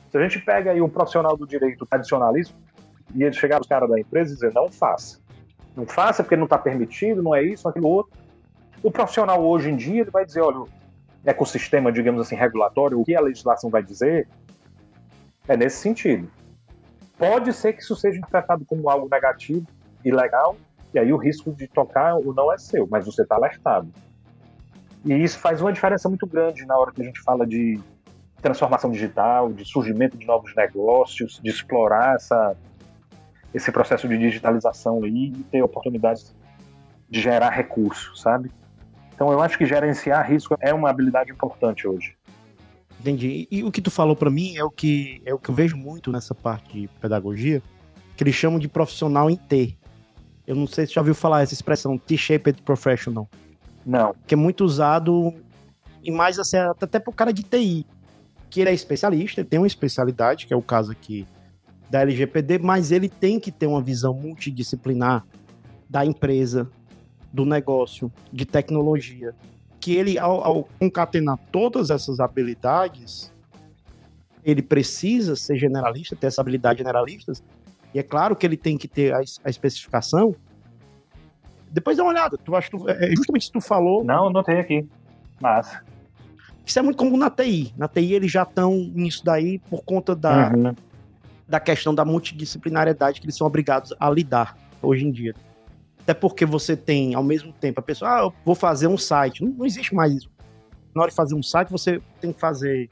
[0.10, 2.56] Se a gente pega aí um profissional do direito tradicionalista
[3.14, 5.20] e ele chegar os caras da empresa e dizer não faça.
[5.76, 8.18] Não faça porque não está permitido, não é isso, aquilo outro.
[8.82, 10.70] O profissional hoje em dia ele vai dizer, olha, o
[11.26, 14.30] ecossistema, digamos assim, regulatório, o que a legislação vai dizer,
[15.46, 16.32] é nesse sentido.
[17.18, 19.68] Pode ser que isso seja interpretado como algo negativo,
[20.06, 20.56] ilegal,
[20.94, 23.92] e aí o risco de tocar ou não é seu, mas você está alertado.
[25.06, 27.80] E isso faz uma diferença muito grande na hora que a gente fala de
[28.42, 32.56] transformação digital, de surgimento de novos negócios, de explorar essa,
[33.54, 36.36] esse processo de digitalização aí e ter oportunidades
[37.10, 38.52] de gerar recursos, sabe?
[39.14, 42.16] Então eu acho que gerenciar risco é uma habilidade importante hoje.
[43.00, 43.48] Entendi.
[43.50, 45.78] E, o que tu falou para mim é o que é o que eu vejo
[45.78, 47.62] muito nessa parte de pedagogia,
[48.16, 49.78] que eles chamam de profissional em T.
[50.46, 53.30] Eu não sei se já ouviu falar essa expressão T-shaped professional.
[53.88, 54.14] Não.
[54.28, 55.34] Que é muito usado
[56.04, 57.86] e mais assim, até pro cara de TI,
[58.50, 61.26] que ele é especialista, ele tem uma especialidade, que é o caso aqui
[61.90, 65.26] da LGPD, mas ele tem que ter uma visão multidisciplinar
[65.90, 66.70] da empresa,
[67.32, 69.34] do negócio, de tecnologia.
[69.80, 73.34] Que ele, ao, ao concatenar todas essas habilidades,
[74.44, 77.34] ele precisa ser generalista, ter essa habilidade generalista,
[77.94, 80.36] e é claro que ele tem que ter a, a especificação.
[81.78, 84.04] Depois dá uma olhada, tu acha tu, é justamente isso que tu falou.
[84.04, 84.84] Não, anotei aqui.
[85.40, 85.84] Massa.
[86.66, 87.72] Isso é muito comum na TI.
[87.78, 90.74] Na TI eles já estão nisso daí por conta da, Uhum.
[91.48, 95.36] da questão da multidisciplinariedade que eles são obrigados a lidar hoje em dia.
[96.02, 99.44] Até porque você tem, ao mesmo tempo, a pessoa, ah, eu vou fazer um site.
[99.44, 100.32] Não, não existe mais isso.
[100.96, 102.90] Na hora de fazer um site, você tem que fazer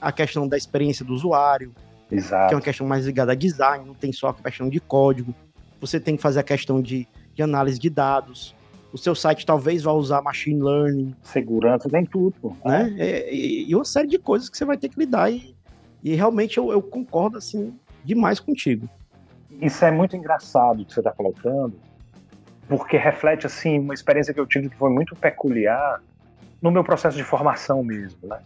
[0.00, 1.72] a questão da experiência do usuário,
[2.08, 2.54] que é Exato.
[2.56, 5.32] uma questão mais ligada a design, não tem só a questão de código.
[5.80, 7.06] Você tem que fazer a questão de,
[7.40, 8.54] de análise de dados.
[8.92, 12.34] O seu site talvez vá usar machine learning, Segurança, tem tudo.
[12.40, 12.52] pô.
[12.64, 12.88] né?
[12.98, 15.30] E, e- e uma série de coisas que você vai ter que lidar.
[15.30, 15.54] E,
[16.02, 17.72] e realmente eu, eu concordo, assim,
[18.04, 18.88] demais contigo.
[19.60, 21.74] Isso é muito engraçado que você está colocando,
[22.68, 26.00] porque reflete assim uma experiência que eu tive que foi muito peculiar
[26.60, 28.38] no meu processo de formação mesmo, né?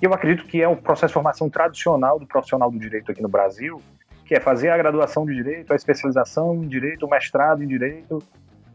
[0.00, 3.28] Eu acredito que é o processo de formação tradicional do profissional do direito aqui no
[3.28, 3.80] Brasil,
[4.24, 8.22] que é fazer a graduação de direito, a especialização em direito, o mestrado em direito,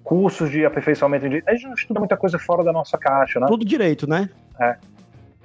[0.04, 1.50] cursos de aperfeiçoamento em direito.
[1.50, 3.48] A gente não estuda muita coisa fora da nossa caixa, né?
[3.48, 4.30] Tudo direito, né?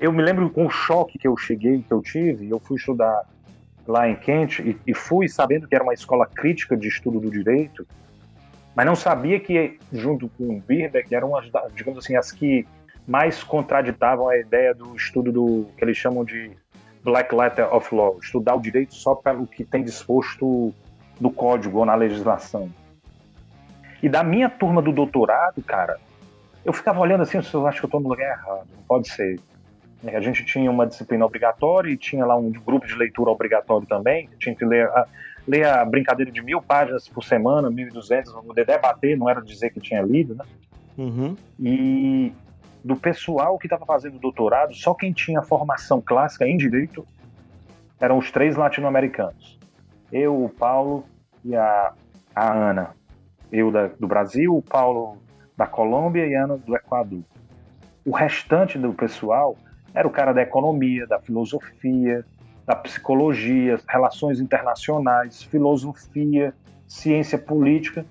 [0.02, 3.22] eu me lembro com o choque que eu cheguei, que eu tive, eu fui estudar
[3.86, 7.30] lá em Kent e, e fui sabendo que era uma escola crítica de estudo do
[7.30, 7.86] direito.
[8.74, 12.66] mas não sabia que, junto com o Birbeck, eram, as, digamos assim, as que
[13.06, 16.50] mais contraditavam a ideia do estudo do que eles chamam de
[17.04, 20.72] Black Letter of Law, estudar o direito só pelo que tem disposto
[21.20, 22.70] no código ou na legislação.
[24.02, 25.98] E da minha turma do doutorado, cara,
[26.64, 29.40] eu ficava olhando assim, eu acho que eu estou no lugar errado, não pode ser.
[30.04, 34.28] A gente tinha uma disciplina obrigatória e tinha lá um grupo de leitura obrigatório também,
[34.38, 35.06] tinha que ler a,
[35.46, 39.70] ler a brincadeira de mil páginas por semana, 1.200, para poder debater, não era dizer
[39.70, 40.44] que tinha lido, né?
[40.98, 41.36] Uhum.
[41.58, 42.32] E
[42.84, 47.06] do pessoal que estava fazendo doutorado, só quem tinha formação clássica em direito
[48.00, 49.58] eram os três latino-americanos.
[50.10, 51.04] Eu, o Paulo
[51.44, 51.92] e a,
[52.34, 52.90] a Ana.
[53.50, 55.18] Eu da, do Brasil, o Paulo
[55.56, 57.22] da Colômbia e a Ana do Equador.
[58.04, 59.56] O restante do pessoal
[59.94, 62.24] era o cara da economia, da filosofia,
[62.66, 66.52] da psicologia, relações internacionais, filosofia,
[66.88, 68.04] ciência política,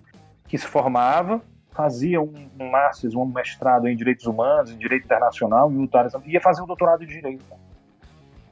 [0.47, 1.41] que se formava
[1.81, 5.89] fazia um, um master, um mestrado em direitos humanos, em direito internacional, em
[6.27, 7.43] ia fazer um doutorado em direito.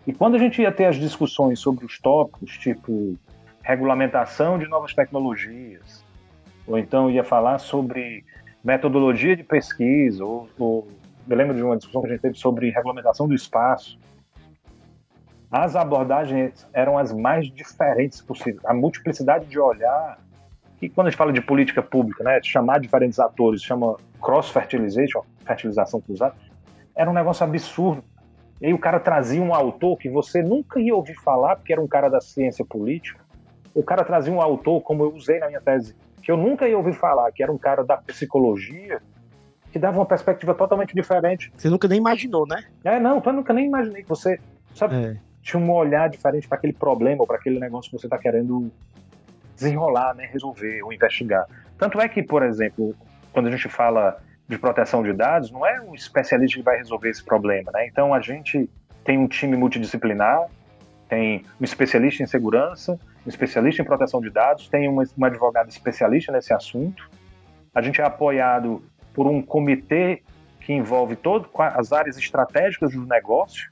[0.07, 3.15] E quando a gente ia ter as discussões sobre os tópicos, tipo
[3.61, 6.03] regulamentação de novas tecnologias,
[6.65, 8.25] ou então ia falar sobre
[8.63, 10.87] metodologia de pesquisa, ou, ou
[11.29, 13.99] eu lembro de uma discussão que a gente teve sobre regulamentação do espaço.
[15.51, 18.65] As abordagens eram as mais diferentes possíveis.
[18.65, 20.17] A multiplicidade de olhar
[20.79, 25.99] que quando a gente fala de política pública, né, chamar diferentes atores, chama cross-fertilization, fertilização
[25.99, 26.35] cruzada,
[26.95, 28.03] era um negócio absurdo.
[28.61, 31.81] E aí o cara trazia um autor que você nunca ia ouvir falar, porque era
[31.81, 33.19] um cara da ciência política.
[33.73, 36.77] O cara trazia um autor, como eu usei na minha tese, que eu nunca ia
[36.77, 39.01] ouvir falar, que era um cara da psicologia,
[39.71, 41.51] que dava uma perspectiva totalmente diferente.
[41.55, 42.63] Você nunca nem imaginou, né?
[42.83, 44.39] É, não, eu nunca nem imaginei que você,
[44.73, 45.17] sabe, é.
[45.41, 48.71] tinha um olhar diferente para aquele problema ou para aquele negócio que você está querendo
[49.59, 51.45] desenrolar, né, resolver ou investigar.
[51.77, 52.95] Tanto é que, por exemplo,
[53.33, 54.17] quando a gente fala
[54.47, 57.85] de proteção de dados, não é um especialista que vai resolver esse problema, né?
[57.87, 58.69] Então a gente
[59.03, 60.47] tem um time multidisciplinar,
[61.07, 65.69] tem um especialista em segurança, um especialista em proteção de dados, tem uma, uma advogada
[65.69, 67.09] especialista nesse assunto.
[67.75, 70.23] A gente é apoiado por um comitê
[70.61, 73.71] que envolve todas as áreas estratégicas do negócio,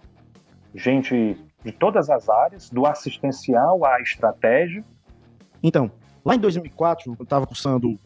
[0.75, 4.83] gente de todas as áreas, do assistencial à estratégia,
[5.61, 5.91] então,
[6.23, 7.97] lá em 2004, eu estava cursando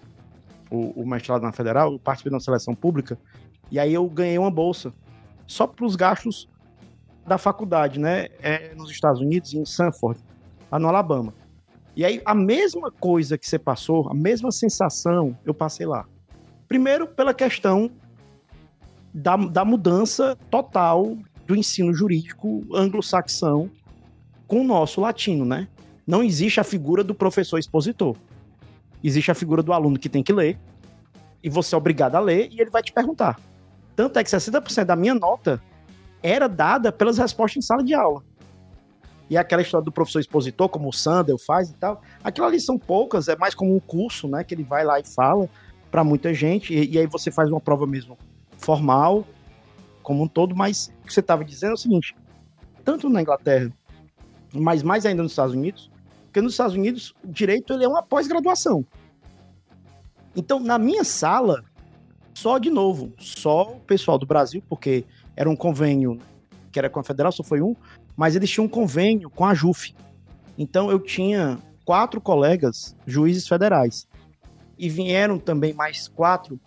[0.70, 3.18] o, o, mestrado na Federal, eu participei da seleção pública,
[3.70, 4.94] e aí eu ganhei uma bolsa
[5.46, 6.50] só para os gastos
[7.26, 8.28] da faculdade, né?
[8.42, 10.20] É, nos Estados Unidos, em Sanford,
[10.72, 11.34] lá no Alabama.
[11.96, 16.06] E aí, a mesma coisa que você passou, a mesma sensação, eu passei lá.
[16.68, 17.92] Primeiro, pela questão
[19.14, 23.70] da, da mudança total do ensino jurídico anglo-saxão
[24.48, 25.68] com o nosso latino, né?
[26.06, 28.16] Não existe a figura do professor expositor.
[29.04, 30.58] Existe a figura do aluno que tem que ler,
[31.44, 33.40] e você é obrigado a ler, e ele vai te perguntar.
[33.96, 35.62] Tanto é que 60% da minha nota
[36.22, 38.24] era dada pelas respostas em sala de aula.
[39.30, 42.78] E aquela história do professor expositor, como o Sandel faz e tal, aquilo ali são
[42.78, 45.50] poucas, é mais como um curso, né, que ele vai lá e fala
[45.90, 48.18] para muita gente, e, e, aí você faz uma prova mesmo
[48.58, 49.26] formal,
[50.02, 52.16] como um todo, mas o que você estava dizendo é o seguinte,
[52.84, 53.72] tanto na Inglaterra,
[54.54, 55.91] mas mais ainda nos Estados Unidos,
[56.32, 58.86] porque nos Estados Unidos, o direito ele é uma pós-graduação.
[60.34, 61.62] Então, na minha sala,
[62.34, 65.04] só de novo, só o pessoal do Brasil, porque
[65.36, 66.18] era um convênio
[66.72, 67.76] que era com a Federal, só foi um,
[68.16, 69.94] mas eles tinham um convênio com a JUF.
[70.58, 74.08] Então, eu tinha quatro colegas juízes federais.
[74.80, 76.58] E vieram também mais quatro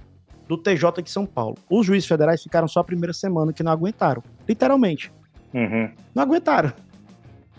[0.47, 1.57] do TJ de São Paulo.
[1.71, 4.23] Os juízes federais ficaram só a primeira semana que não aguentaram.
[4.47, 5.11] Literalmente.
[5.55, 5.91] Uhum.
[6.15, 6.71] Não aguentaram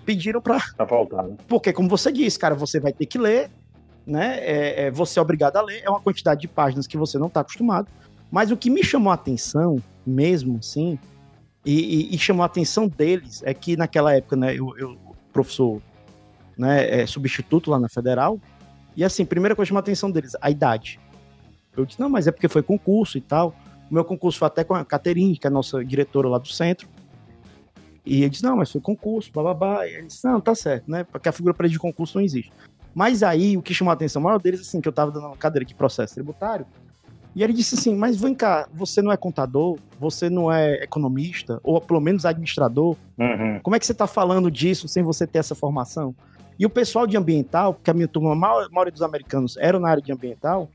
[0.05, 1.35] pediram para Pra voltar, né?
[1.47, 3.49] Porque, como você disse, cara, você vai ter que ler,
[4.05, 4.37] né?
[4.39, 7.27] É, é, você é obrigado a ler, é uma quantidade de páginas que você não
[7.27, 7.87] está acostumado.
[8.31, 10.99] Mas o que me chamou a atenção, mesmo assim,
[11.65, 14.97] e, e, e, chamou a atenção deles, é que naquela época, né, eu, eu
[15.33, 15.81] professor
[16.57, 18.39] né, é, substituto lá na Federal,
[18.95, 20.99] e assim, primeira coisa que chamou a atenção deles, a idade.
[21.75, 23.53] Eu disse, não, mas é porque foi concurso e tal.
[23.89, 26.47] O meu concurso foi até com a Caterine, que é a nossa diretora lá do
[26.47, 26.87] centro.
[28.05, 29.87] E ele disse, não, mas foi concurso, blá.
[29.87, 31.03] E ele disse, não, tá certo, né?
[31.03, 32.51] Porque a figura para de concurso não existe.
[32.93, 35.37] Mas aí, o que chamou a atenção maior deles, assim, que eu tava dando uma
[35.37, 36.65] cadeira de processo tributário,
[37.35, 41.59] e ele disse assim, mas vem cá, você não é contador, você não é economista,
[41.63, 43.59] ou pelo menos administrador, uhum.
[43.61, 46.15] como é que você tá falando disso sem você ter essa formação?
[46.57, 48.35] E o pessoal de ambiental, porque a minha turma, a
[48.69, 50.69] maioria dos americanos eram na área de ambiental,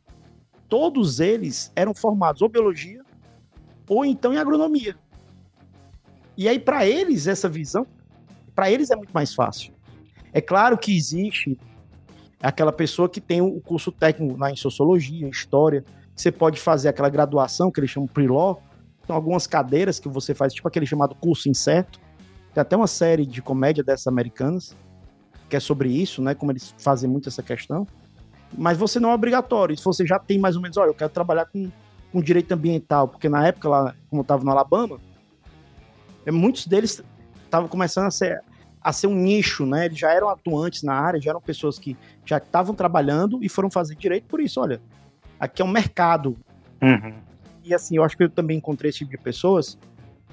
[0.69, 3.01] todos eles eram formados ou biologia,
[3.88, 4.95] ou então em agronomia.
[6.37, 7.87] E aí, para eles, essa visão,
[8.55, 9.73] para eles é muito mais fácil.
[10.33, 11.59] É claro que existe
[12.43, 15.85] aquela pessoa que tem o curso técnico lá em sociologia, em história.
[16.14, 18.62] Você pode fazer aquela graduação que eles chamam pre-law.
[19.07, 22.01] Tem algumas cadeiras que você faz, tipo aquele chamado curso incerto.
[22.55, 24.77] Tem até uma série de comédia dessas americanas
[25.51, 26.35] que é sobre isso, né?
[26.35, 27.87] Como eles fazem muito essa questão.
[28.57, 29.77] Mas você não é obrigatório.
[29.77, 31.71] Se você já tem mais ou menos, olha, eu quero trabalhar com,
[32.12, 34.99] com direito ambiental, porque na época lá, como eu estava no Alabama,
[36.29, 37.03] muitos deles
[37.45, 38.43] estavam começando a ser,
[38.81, 39.87] a ser um nicho, né?
[39.87, 43.71] Eles já eram atuantes na área, já eram pessoas que já estavam trabalhando e foram
[43.71, 44.61] fazer direito por isso.
[44.61, 44.81] Olha,
[45.39, 46.37] aqui é um mercado.
[46.83, 47.15] Uhum.
[47.65, 49.79] E assim, eu acho que eu também encontrei esse tipo de pessoas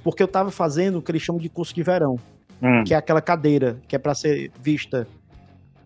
[0.03, 2.17] porque eu estava fazendo o que eles chamam de curso de verão,
[2.61, 2.83] uhum.
[2.85, 5.07] que é aquela cadeira que é para ser vista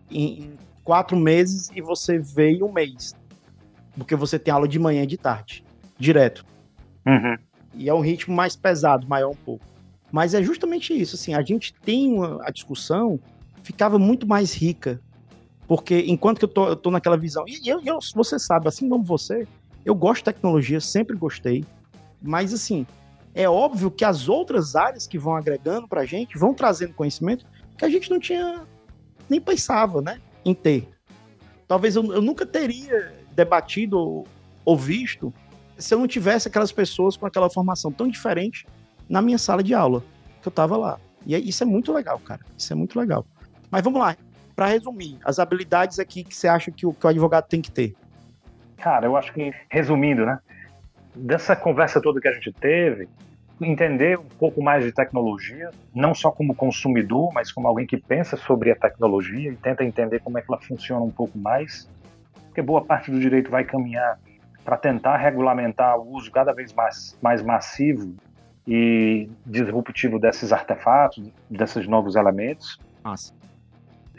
[0.08, 0.52] em, em,
[0.84, 3.16] quatro meses e você vê em um mês,
[3.96, 5.64] porque você tem aula de manhã e de tarde,
[5.98, 6.44] direto.
[7.04, 7.36] Uhum.
[7.74, 9.64] E é um ritmo mais pesado, maior um pouco.
[10.12, 13.18] Mas é justamente isso, assim, a gente tem uma, a discussão
[13.64, 15.00] ficava muito mais rica
[15.72, 18.88] porque enquanto que eu tô, eu tô naquela visão, e eu, eu, você sabe, assim
[18.90, 19.48] como você,
[19.86, 21.64] eu gosto de tecnologia, sempre gostei,
[22.20, 22.86] mas assim,
[23.34, 27.46] é óbvio que as outras áreas que vão agregando pra gente, vão trazendo conhecimento
[27.78, 28.66] que a gente não tinha,
[29.30, 30.88] nem pensava, né, em ter.
[31.66, 34.26] Talvez eu, eu nunca teria debatido ou,
[34.66, 35.32] ou visto
[35.78, 38.66] se eu não tivesse aquelas pessoas com aquela formação tão diferente
[39.08, 40.02] na minha sala de aula,
[40.40, 40.98] que eu tava lá.
[41.26, 42.40] E é, isso é muito legal, cara.
[42.56, 43.24] Isso é muito legal.
[43.70, 44.16] Mas vamos lá
[44.54, 47.70] para resumir, as habilidades aqui que você acha que o, que o advogado tem que
[47.70, 47.94] ter?
[48.76, 50.38] Cara, eu acho que, resumindo, né?
[51.14, 53.08] Dessa conversa toda que a gente teve,
[53.60, 58.36] entender um pouco mais de tecnologia, não só como consumidor, mas como alguém que pensa
[58.36, 61.88] sobre a tecnologia e tenta entender como é que ela funciona um pouco mais,
[62.46, 64.18] porque boa parte do direito vai caminhar
[64.64, 68.14] para tentar regulamentar o uso cada vez mais, mais massivo
[68.66, 72.78] e disruptivo desses artefatos, desses novos elementos.
[73.04, 73.32] Nossa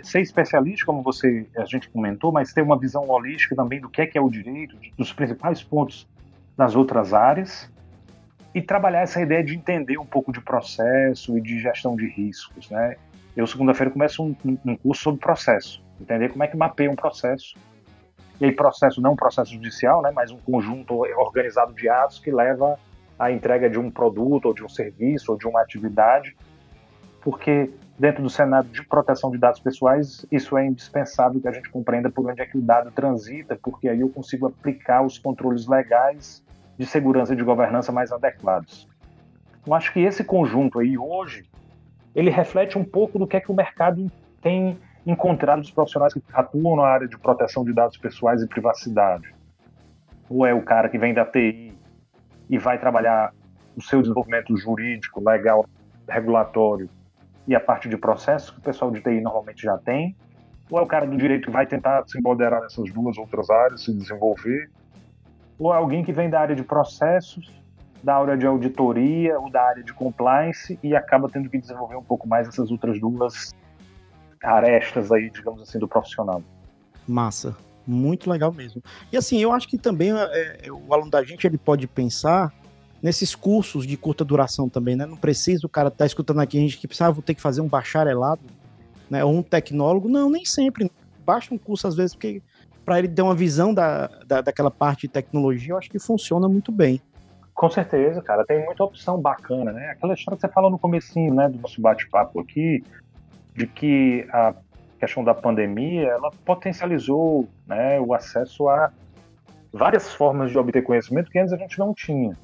[0.04, 4.02] ser especialista, como você a gente comentou, mas ter uma visão holística também do que
[4.02, 6.08] é que é o direito, dos principais pontos
[6.58, 7.72] das outras áreas
[8.54, 12.70] e trabalhar essa ideia de entender um pouco de processo e de gestão de riscos,
[12.70, 12.96] né?
[13.36, 17.56] Eu segunda-feira começo um, um, curso sobre processo, entender como é que mapeia um processo.
[18.40, 22.32] E aí processo não um processo judicial, né, mas um conjunto organizado de atos que
[22.32, 22.78] leva
[23.18, 26.36] à entrega de um produto ou de um serviço ou de uma atividade,
[27.22, 31.70] porque dentro do cenário de proteção de dados pessoais, isso é indispensável que a gente
[31.70, 35.68] compreenda por onde é que o dado transita, porque aí eu consigo aplicar os controles
[35.68, 36.44] legais
[36.78, 38.88] de segurança e de governança mais adequados.
[39.66, 41.46] Eu acho que esse conjunto aí hoje,
[42.14, 46.22] ele reflete um pouco do que é que o mercado tem encontrado dos profissionais que
[46.34, 49.34] atuam na área de proteção de dados pessoais e privacidade.
[50.30, 51.73] Ou é o cara que vem da TI
[52.54, 53.34] e vai trabalhar
[53.76, 55.66] o seu desenvolvimento jurídico, legal,
[56.08, 56.88] regulatório,
[57.48, 60.16] e a parte de processo que o pessoal de TI normalmente já tem,
[60.70, 63.84] ou é o cara do direito que vai tentar se empoderar nessas duas outras áreas,
[63.84, 64.70] se desenvolver,
[65.58, 67.52] ou é alguém que vem da área de processos,
[68.04, 72.04] da área de auditoria ou da área de compliance e acaba tendo que desenvolver um
[72.04, 73.52] pouco mais essas outras duas
[74.44, 76.44] arestas aí, digamos assim, do profissional.
[77.08, 78.82] Massa, muito legal mesmo.
[79.12, 82.54] E assim, eu acho que também é, é o aluno da gente ele pode pensar
[83.02, 85.06] nesses cursos de curta duração também, né?
[85.06, 87.36] Não precisa o cara estar tá escutando aqui a gente que pensa, ah, vou ter
[87.36, 88.42] que fazer um bacharelado,
[89.10, 89.24] né?
[89.26, 90.08] Ou um tecnólogo.
[90.08, 90.90] Não, nem sempre.
[91.26, 92.42] Baixa um curso às vezes, porque
[92.86, 96.48] para ele ter uma visão da, da, daquela parte de tecnologia, eu acho que funciona
[96.48, 97.02] muito bem.
[97.54, 98.46] Com certeza, cara.
[98.46, 99.92] Tem muita opção bacana, né?
[99.92, 102.84] Aquela história que você falou no comecinho, né, do nosso bate-papo aqui,
[103.56, 104.54] de que a
[105.04, 108.90] questão da pandemia, ela potencializou, né, o acesso a
[109.72, 112.38] várias formas de obter conhecimento que antes a gente não tinha.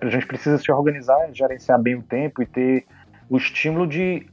[0.00, 2.86] A gente precisa se organizar, gerenciar bem o tempo e ter
[3.28, 4.26] o estímulo de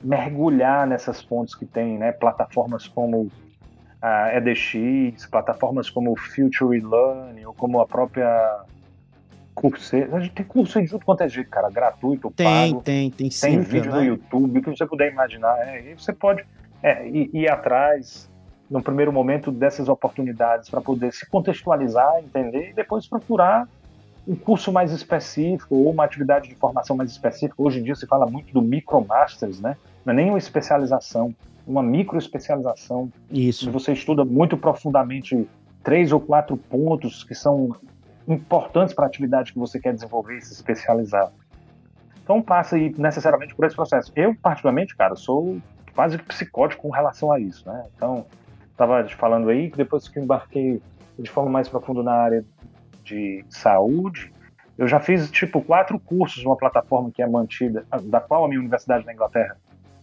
[0.00, 2.12] mergulhar nessas fontes que tem, né?
[2.12, 3.28] Plataformas como
[4.00, 8.64] a EDX, plataformas como o Future Learning, ou como a própria
[9.54, 10.16] Coursera.
[10.16, 12.82] A gente tem curso de tudo quanto é jeito, cara, gratuito, tem, pago.
[12.82, 13.46] Tem, tem, sim.
[13.46, 13.98] Tem vídeo né?
[13.98, 15.56] no YouTube, o que você puder imaginar.
[15.68, 16.44] É, e você pode
[16.82, 18.30] é, ir, ir atrás,
[18.70, 23.68] no primeiro momento, dessas oportunidades para poder se contextualizar, entender e depois procurar
[24.26, 27.54] um curso mais específico ou uma atividade de formação mais específica.
[27.58, 29.76] Hoje em dia se fala muito do micromasters, né?
[30.04, 31.34] Não é nem uma especialização,
[31.66, 33.10] uma microespecialização.
[33.30, 33.70] Isso.
[33.70, 35.48] Você estuda muito profundamente
[35.82, 37.74] três ou quatro pontos que são
[38.26, 41.32] importantes para a atividade que você quer desenvolver e se especializar.
[42.22, 44.12] Então passa aí necessariamente por esse processo.
[44.14, 45.58] Eu, particularmente, cara, sou
[45.94, 47.84] quase psicótico com relação a isso, né?
[47.96, 48.24] Então,
[48.70, 50.80] estava te falando aí que depois que embarquei
[51.18, 52.44] de forma mais profunda na área
[53.04, 54.32] de saúde,
[54.78, 58.60] eu já fiz tipo quatro cursos numa plataforma que é mantida, da qual a minha
[58.60, 59.56] universidade na Inglaterra,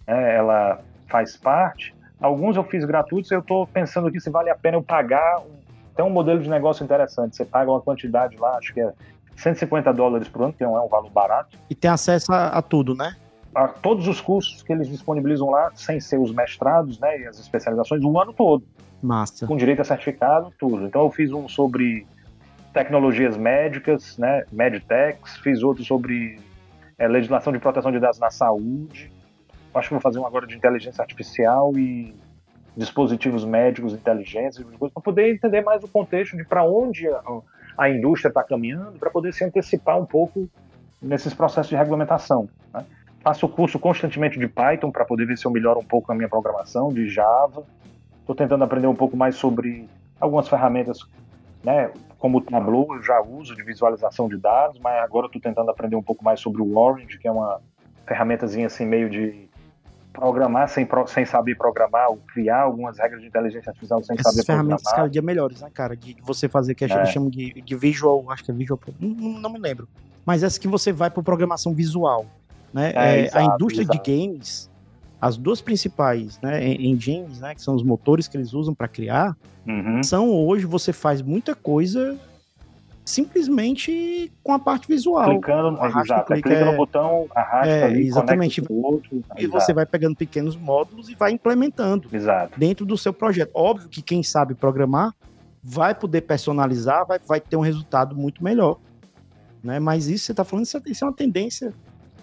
[0.06, 4.56] né, ela faz parte, Alguns eu fiz gratuitos, eu estou pensando aqui se vale a
[4.56, 5.42] pena eu pagar.
[6.00, 7.36] Tem um modelo de negócio interessante.
[7.36, 8.94] Você paga uma quantidade lá, acho que é
[9.36, 11.58] 150 dólares por ano, que não é um valor barato.
[11.70, 13.18] E tem acesso a, a tudo, né?
[13.54, 17.38] A todos os cursos que eles disponibilizam lá, sem ser os mestrados né, e as
[17.38, 18.64] especializações, o ano todo.
[19.04, 19.46] Massa.
[19.46, 20.86] Com direito a certificado, tudo.
[20.86, 22.08] Então eu fiz um sobre
[22.72, 26.40] tecnologias médicas, né, medtechs, fiz outro sobre
[26.98, 29.12] é, legislação de proteção de dados na saúde.
[29.76, 32.16] Acho que vou fazer um agora de inteligência artificial e
[32.80, 37.22] dispositivos médicos inteligentes, para poder entender mais o contexto de para onde a,
[37.78, 40.50] a indústria está caminhando, para poder se antecipar um pouco
[41.02, 42.48] nesses processos de regulamentação.
[42.74, 42.86] Né?
[43.22, 46.30] Faço curso constantemente de Python para poder ver se eu melhoro um pouco a minha
[46.30, 47.64] programação, de Java.
[48.22, 49.86] Estou tentando aprender um pouco mais sobre
[50.18, 51.00] algumas ferramentas,
[51.62, 55.70] né, como o Tableau, eu já uso de visualização de dados, mas agora estou tentando
[55.70, 57.60] aprender um pouco mais sobre o Orange, que é uma
[58.06, 59.49] ferramentazinha assim meio de
[60.20, 64.46] programar sem, sem saber programar, ou criar algumas regras de inteligência artificial sem Essas saber
[64.46, 64.96] ferramentas programar.
[65.04, 65.96] cada dia melhores, né, cara?
[65.96, 67.06] De você fazer que a gente É.
[67.06, 69.10] chama de, de visual, acho que é visual, não,
[69.40, 69.88] não me lembro.
[70.26, 72.26] Mas essa que você vai para programação visual,
[72.74, 72.92] né?
[72.94, 74.04] É, É, a exato, indústria exato.
[74.04, 74.70] de games,
[75.22, 78.88] as duas principais, né, en- engines, né, que são os motores que eles usam para
[78.88, 79.36] criar,
[79.68, 80.02] Uhum.
[80.04, 82.18] são hoje você faz muita coisa
[83.10, 85.30] simplesmente com a parte visual.
[85.30, 88.62] Clicando, Arrasta, exato, é, clica, clica é- no botão, arrasta é, ali, exatamente.
[88.62, 89.24] conecta outro.
[89.38, 92.08] E exato, você vai pegando pequenos módulos e vai implementando.
[92.12, 92.58] Exato.
[92.60, 93.52] dentro do seu projeto.
[93.54, 95.14] Óbvio que quem sabe programar
[95.64, 98.78] vai poder personalizar, vai, vai ter um resultado muito melhor.
[99.64, 99.80] Né?
[99.80, 101.74] Mas isso você está falando, isso é- isso é uma tendência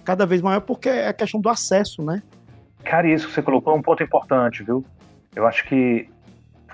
[0.04, 2.22] cada vez maior, porque é a questão do acesso, né?
[2.84, 4.84] Cara, isso que você colocou é um ponto importante, viu?
[5.34, 6.08] Eu acho que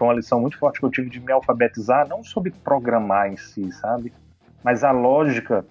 [0.03, 3.37] foi uma lição muito forte que eu tive de me alfabetizar, não sobre programar em
[3.37, 4.13] si, sabe?
[4.65, 5.65] Mas a lógica,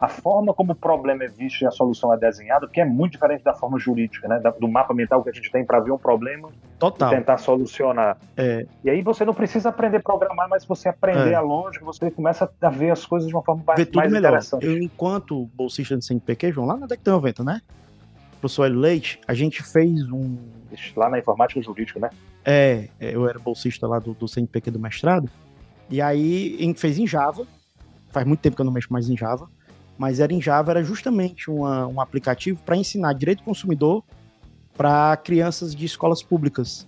[0.00, 3.12] a forma como o problema é visto e a solução é desenhada, porque é muito
[3.12, 4.40] diferente da forma jurídica, né?
[4.58, 7.10] Do mapa mental que a gente tem para ver um problema e Total.
[7.10, 8.16] tentar solucionar.
[8.38, 8.66] É.
[8.82, 11.34] E aí você não precisa aprender a programar, mas você aprender É.
[11.34, 14.28] a lógica, você começa a ver as coisas de uma forma mais, mais melhor.
[14.30, 14.64] interessante.
[14.64, 17.60] Eu, enquanto bolsista de CNPq, João, lá na década de 90, né?
[18.40, 20.36] Professor Leite, a gente fez um,
[20.96, 22.08] Lá na informática jurídica, né?
[22.44, 25.28] É, é, eu era bolsista lá do, do CNPq do mestrado.
[25.88, 27.46] E aí em- fez em Java.
[28.10, 29.48] Faz muito tempo que eu não mexo mais em Java.
[29.96, 34.02] Mas era em Java, era justamente uma- um aplicativo para ensinar direito do consumidor
[34.76, 36.86] para crianças de escolas públicas.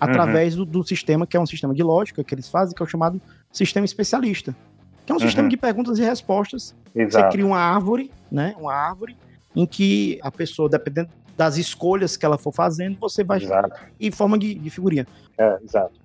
[0.00, 2.84] Através do, do sistema, que é um sistema de lógica que eles fazem, que é
[2.84, 3.20] o chamado
[3.52, 4.54] sistema especialista.
[5.06, 5.24] Que é um Uhum.
[5.24, 7.30] sistema de perguntas e respostas você Exato.
[7.32, 8.54] cria uma árvore, né?
[8.58, 9.16] Uma árvore
[9.54, 13.78] em que a pessoa, dependendo das escolhas que ela for fazendo, você vai Exato.
[14.00, 15.06] em forma de, de figurinha.
[15.36, 16.00] É, exato.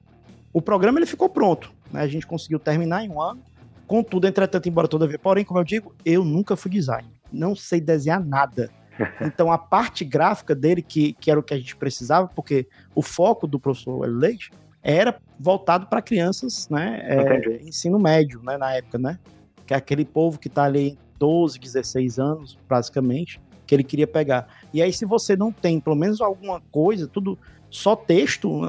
[0.54, 2.02] O programa ele ficou pronto, né?
[2.02, 3.42] A gente conseguiu terminar em um ano.
[3.88, 8.24] Contudo, entretanto, embora todavia, porém, como eu digo, eu nunca fui designer, não sei desenhar
[8.24, 8.70] nada.
[9.22, 13.02] Então a parte gráfica dele, que, que era o que a gente precisava, porque o
[13.02, 14.52] foco do professor Leite
[14.84, 17.02] era voltado para crianças, né?
[17.04, 18.58] é, ensino médio, né?
[18.58, 19.18] Na época, né?
[19.66, 23.40] Que é aquele povo que tá ali em 12, 16 anos, basicamente,
[23.72, 24.48] que ele queria pegar.
[24.74, 28.68] E aí, se você não tem pelo menos alguma coisa, tudo só texto,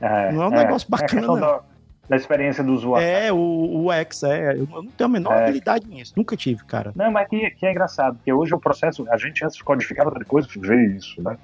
[0.00, 1.38] É, Não é um negócio a bacana, não.
[1.38, 1.60] Da,
[2.08, 3.06] da experiência do usuário.
[3.06, 3.36] É, o,
[3.84, 4.54] o X, é.
[4.54, 5.44] Eu não tenho a menor É.
[5.44, 6.14] habilidade nisso.
[6.16, 6.90] Nunca tive, cara.
[6.96, 10.04] Não, mas que, que é engraçado, porque hoje o processo, a gente antes de codificar
[10.04, 11.38] outra coisa, vê isso, né?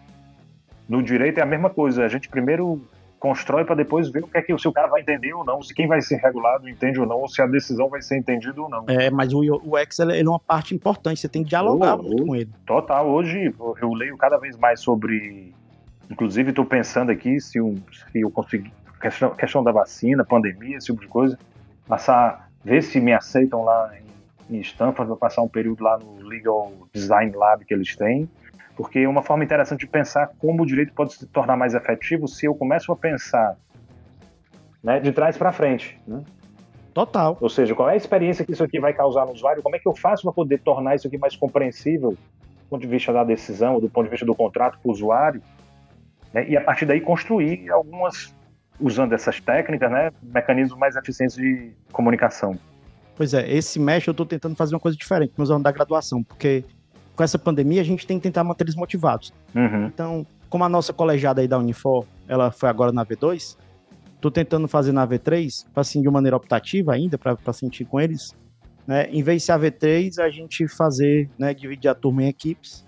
[0.88, 2.82] No direito é a mesma coisa, a gente primeiro
[3.18, 5.62] constrói para depois ver o que é que se o cara vai entender ou não,
[5.62, 8.60] se quem vai ser regulado entende ou não, ou se a decisão vai ser entendida
[8.60, 8.84] ou não.
[8.88, 9.42] É, mas o,
[9.78, 11.20] X ele ele é uma parte importante.
[11.20, 12.26] Você tem que dialogar Oh, muito oh.
[12.26, 12.50] com ele.
[12.64, 15.54] Total, hoje eu leio cada vez mais sobre.
[16.10, 18.72] Inclusive, estou pensando aqui se, um, se eu conseguir.
[19.00, 21.38] Questão, questão da vacina, pandemia, esse tipo de coisa.
[21.86, 22.46] Passar.
[22.64, 23.92] Ver se me aceitam lá
[24.50, 28.28] em, em Stanford, vou passar um período lá no Legal Design Lab que eles têm.
[28.76, 32.28] Porque é uma forma interessante de pensar como o direito pode se tornar mais efetivo
[32.28, 33.56] se eu começo a pensar
[34.82, 35.98] né, de trás para frente.
[36.06, 36.22] Né?
[36.92, 37.36] Total.
[37.40, 39.62] Ou seja, qual é a experiência que isso aqui vai causar no usuário?
[39.62, 42.88] Como é que eu faço para poder tornar isso aqui mais compreensível do ponto de
[42.88, 45.42] vista da decisão, ou do ponto de vista do contrato para o usuário?
[46.36, 46.46] né?
[46.48, 48.34] E a partir daí construir algumas,
[48.78, 52.58] usando essas técnicas, né, mecanismos mais eficientes de comunicação.
[53.16, 55.72] Pois é, esse mestre eu tô tentando fazer uma coisa diferente com meus alunos da
[55.72, 56.64] graduação, porque
[57.16, 59.32] com essa pandemia a gente tem que tentar manter eles motivados.
[59.54, 59.86] Uhum.
[59.86, 63.56] Então, como a nossa colegiada aí da Unifor, ela foi agora na V2,
[64.20, 68.34] tô tentando fazer na V3, assim, de maneira optativa ainda, para sentir com eles,
[68.86, 69.08] né?
[69.10, 72.86] Em vez de ser a V3, a gente fazer, né, dividir a turma em equipes,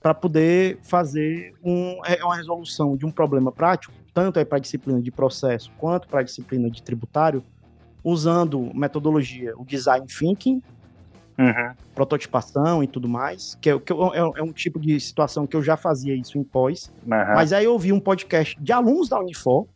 [0.00, 5.00] para poder fazer um, é, uma resolução de um problema prático, tanto para a disciplina
[5.02, 7.42] de processo quanto para a disciplina de tributário,
[8.04, 10.62] usando metodologia, o design thinking,
[11.38, 11.74] uhum.
[11.94, 15.62] prototipação e tudo mais, que, é, que é, é, um tipo de situação que eu
[15.62, 16.92] já fazia isso em pós.
[17.02, 17.08] Uhum.
[17.08, 19.66] Mas aí eu ouvi um podcast de alunos da Unifor,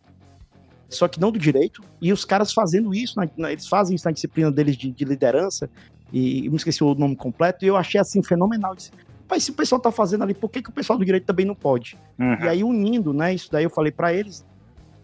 [0.89, 4.05] só que não do direito, e os caras fazendo isso, na, na, eles fazem isso
[4.07, 5.71] na disciplina deles de, de liderança,
[6.13, 8.75] e eu me esqueci o nome completo, e eu achei assim fenomenal.
[8.75, 8.91] Disse,
[9.29, 11.47] Mas se o pessoal tá fazendo ali, por que, que o pessoal do direito também
[11.47, 11.97] não pode?
[12.19, 12.45] Uhum.
[12.45, 14.45] E aí, unindo, né, isso daí eu falei para eles,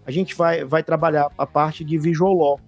[0.05, 2.61] a gente vai, vai trabalhar a parte de visual law.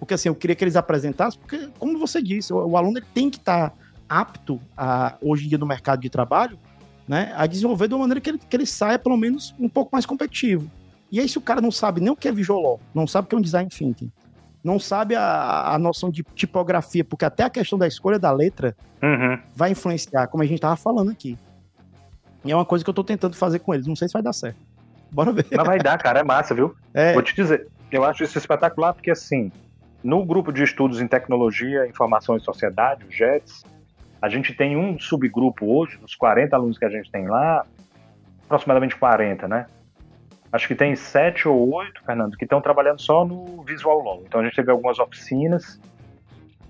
[0.00, 3.06] Porque assim, eu queria que eles apresentassem, porque, como você disse, o, o aluno ele
[3.12, 3.76] tem que estar tá
[4.08, 6.58] apto a, hoje em dia no mercado de trabalho,
[7.06, 9.90] né, a desenvolver de uma maneira que ele, que ele saia pelo menos um pouco
[9.92, 10.70] mais competitivo.
[11.12, 13.28] E aí, se o cara não sabe nem o que é visual não sabe o
[13.28, 14.10] que é um design thinking,
[14.64, 18.74] não sabe a, a noção de tipografia, porque até a questão da escolha da letra
[19.02, 19.38] uhum.
[19.54, 21.36] vai influenciar, como a gente estava falando aqui.
[22.44, 24.22] E é uma coisa que eu estou tentando fazer com eles, não sei se vai
[24.22, 24.58] dar certo.
[25.12, 25.46] Bora ver.
[25.52, 26.74] Mas vai dar, cara, é massa, viu?
[26.94, 27.12] É.
[27.12, 29.52] Vou te dizer, eu acho isso espetacular porque, assim,
[30.02, 33.64] no grupo de estudos em tecnologia, informação e sociedade, o JETS,
[34.20, 37.64] a gente tem um subgrupo hoje, dos 40 alunos que a gente tem lá,
[38.44, 39.66] aproximadamente 40, né?
[40.52, 44.22] Acho que tem sete ou oito, Fernando, que estão trabalhando só no Visual Law.
[44.26, 45.80] Então a gente teve algumas oficinas,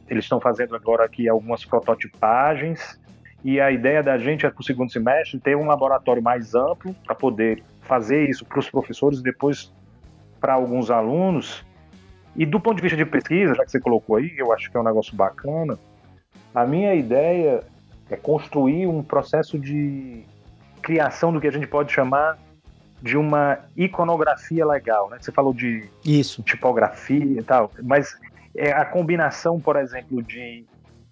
[0.09, 3.01] eles estão fazendo agora aqui algumas prototipagens,
[3.43, 6.95] e a ideia da gente é para o segundo semestre ter um laboratório mais amplo
[7.07, 9.73] para poder fazer isso para os professores e depois
[10.39, 11.65] para alguns alunos.
[12.37, 14.77] E do ponto de vista de pesquisa, já que você colocou aí, eu acho que
[14.77, 15.79] é um negócio bacana,
[16.55, 17.63] a minha ideia
[18.11, 20.25] é construir um processo de
[20.83, 22.39] criação do que a gente pode chamar
[23.03, 25.19] de uma iconografia legal, né?
[25.21, 26.43] Você falou de Isso.
[26.43, 28.17] tipografia e tal, mas
[28.55, 30.65] é a combinação, por exemplo, de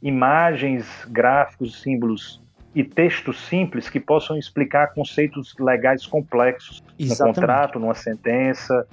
[0.03, 2.43] imagens, gráficos, símbolos
[2.75, 7.37] e textos simples que possam explicar conceitos legais complexos Exatamente.
[7.37, 8.87] num contrato, numa sentença,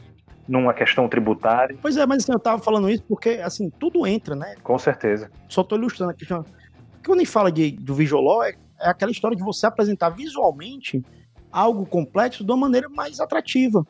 [0.47, 1.77] numa questão tributária.
[1.81, 4.55] Pois é, mas assim, eu estava falando isso porque assim tudo entra, né?
[4.63, 5.31] Com certeza.
[5.47, 6.25] Só estou ilustrando aqui.
[6.27, 10.09] Quando a gente fala de, do visual law, é, é aquela história de você apresentar
[10.09, 11.03] visualmente
[11.51, 13.85] algo complexo de uma maneira mais atrativa.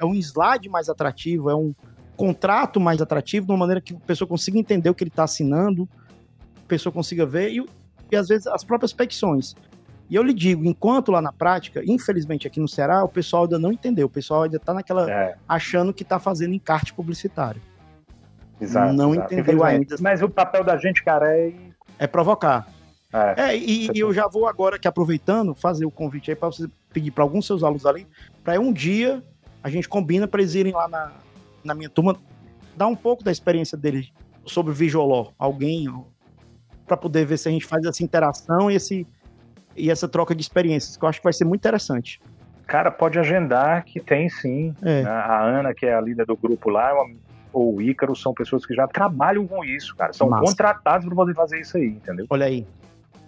[0.00, 1.74] É um slide mais atrativo, é um
[2.16, 5.24] contrato mais atrativo, de uma maneira que a pessoa consiga entender o que ele está
[5.24, 5.88] assinando,
[6.56, 7.64] a pessoa consiga ver, e,
[8.10, 9.54] e às vezes as próprias petições.
[10.10, 13.58] E eu lhe digo, enquanto lá na prática, infelizmente aqui no Ceará, o pessoal ainda
[13.58, 15.10] não entendeu, o pessoal ainda está naquela.
[15.10, 15.36] É.
[15.46, 17.60] achando que está fazendo encarte publicitário.
[18.60, 18.92] Exato.
[18.94, 19.34] Não exato.
[19.34, 19.96] entendeu ainda.
[20.00, 21.52] Mas o papel da gente, cara, é.
[21.98, 22.68] É provocar.
[23.12, 26.48] É, é e, e, eu já vou agora que aproveitando fazer o convite aí para
[26.48, 28.06] você pedir para alguns seus alunos ali,
[28.44, 29.22] para um dia
[29.62, 31.12] a gente combina para eles irem lá na,
[31.64, 32.16] na minha turma
[32.76, 34.12] dar um pouco da experiência deles
[34.46, 35.92] sobre Law, alguém
[36.86, 39.06] para poder ver se a gente faz essa interação e esse
[39.78, 42.20] e essa troca de experiências, que eu acho que vai ser muito interessante.
[42.66, 44.74] Cara, pode agendar que tem sim.
[44.82, 45.02] É.
[45.02, 45.10] Né?
[45.10, 46.92] A Ana, que é a líder do grupo lá,
[47.52, 50.12] ou o Ícaro, são pessoas que já trabalham com isso, cara.
[50.12, 50.44] São Massa.
[50.44, 52.26] contratados para poder fazer isso aí, entendeu?
[52.28, 52.66] Olha aí.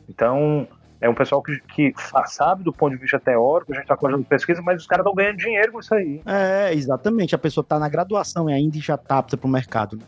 [0.09, 0.69] Então,
[1.01, 1.95] é um pessoal que, que
[2.27, 5.15] sabe do ponto de vista teórico, a gente está de pesquisa, mas os caras estão
[5.15, 6.21] ganhando dinheiro com isso aí.
[6.27, 7.35] É, exatamente.
[7.35, 9.99] A pessoa está na graduação e ainda já apta para o mercado.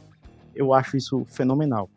[0.55, 1.89] Eu acho isso fenomenal.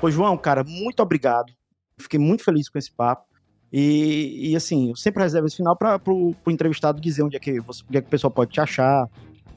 [0.00, 1.52] Pois, João, cara, muito obrigado.
[1.98, 3.26] Fiquei muito feliz com esse papo.
[3.72, 7.60] E, e assim, eu sempre reservo esse final para o entrevistado dizer onde é, que
[7.60, 9.08] você, onde é que o pessoal pode te achar,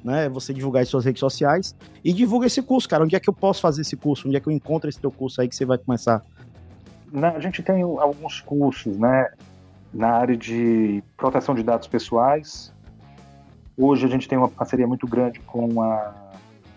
[0.04, 0.30] né?
[0.30, 3.04] Você divulgar em suas redes sociais e divulga esse curso, cara.
[3.04, 4.28] Onde é que eu posso fazer esse curso?
[4.28, 6.22] Onde é que eu encontro esse teu curso aí que você vai começar?
[7.36, 9.32] a gente tem alguns cursos, né?
[9.94, 12.74] Na área de proteção de dados pessoais.
[13.78, 16.14] Hoje a gente tem uma parceria muito grande com a,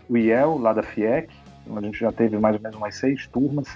[0.08, 1.34] o IEL, lá da FIEC.
[1.74, 3.66] A gente já teve mais ou menos umas seis turmas.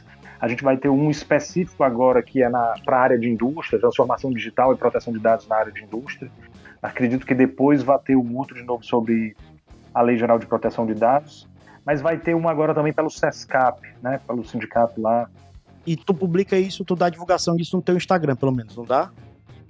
[0.41, 2.49] A gente vai ter um específico agora que é
[2.85, 6.31] para a área de indústria, transformação digital e proteção de dados na área de indústria.
[6.83, 9.37] Acredito que depois vai ter um outro de novo sobre
[9.93, 11.47] a Lei Geral de Proteção de Dados,
[11.85, 15.29] mas vai ter um agora também pelo SESCAP, né, pelo sindicato lá.
[15.87, 19.11] E tu publica isso, tu dá divulgação disso no teu Instagram, pelo menos, não dá?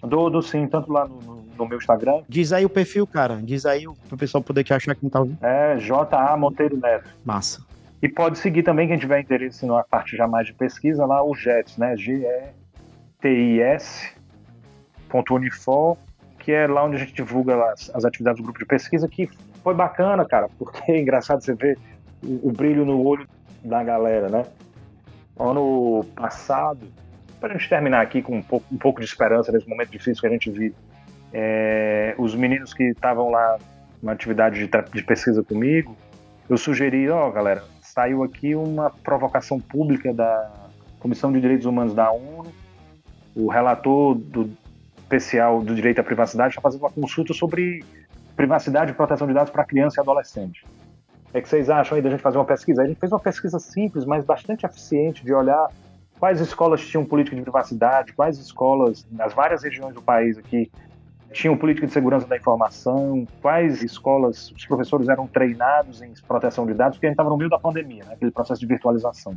[0.03, 2.23] Dou, dou sim, tanto lá no, no, meu Instagram.
[2.29, 3.37] Diz aí o perfil, cara.
[3.43, 5.39] Diz aí pro pessoal poder te achar aqui não tá ouvindo.
[5.43, 6.37] É J.A.
[6.37, 7.11] Monteiro Neto.
[7.25, 7.63] Massa.
[8.03, 11.35] E pode seguir também, quem tiver interesse na parte já mais de pesquisa, lá o
[11.35, 11.97] JETS, né?
[11.97, 13.31] G-E-T-I-S.
[15.31, 15.99] Unifor
[16.41, 19.29] que é lá onde a gente divulga as, as atividades do grupo de pesquisa, que
[19.63, 21.79] foi bacana, cara, porque é engraçado você ver
[22.23, 23.29] o, o brilho no olho
[23.63, 24.45] da galera, né?
[25.39, 26.89] Ano passado,
[27.39, 30.21] para a gente terminar aqui com um pouco, um pouco de esperança nesse momento difícil
[30.21, 30.75] que a gente vive,
[31.33, 33.59] é, os meninos que estavam lá
[34.03, 35.97] na atividade de, de, pesquisa comigo,
[36.49, 40.51] eu sugeri, ó, oh, galera, saiu aqui uma provocação pública da
[40.99, 42.53] Comissão de Direitos Humanos da ONU,
[43.35, 44.51] o relator do,
[44.99, 47.85] especial do direito à privacidade está fazendo uma consulta sobre
[48.37, 50.65] privacidade e proteção de dados para criança e adolescente.
[51.35, 52.83] é que vocês acham aí da gente fazer uma pesquisa?
[52.83, 55.69] A gente fez uma pesquisa simples, mas bastante eficiente de olhar
[56.19, 60.71] quais escolas tinham política de privacidade, quais escolas nas várias regiões do país aqui
[61.33, 66.75] tinham política de segurança da informação, quais escolas os professores eram treinados em proteção de
[66.75, 69.37] dados, porque a gente estava no meio da pandemia, né, aquele processo de virtualização.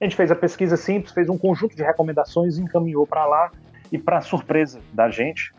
[0.00, 3.50] A gente fez a pesquisa simples, fez um conjunto de recomendações encaminhou para lá,
[3.90, 5.52] e para surpresa da gente,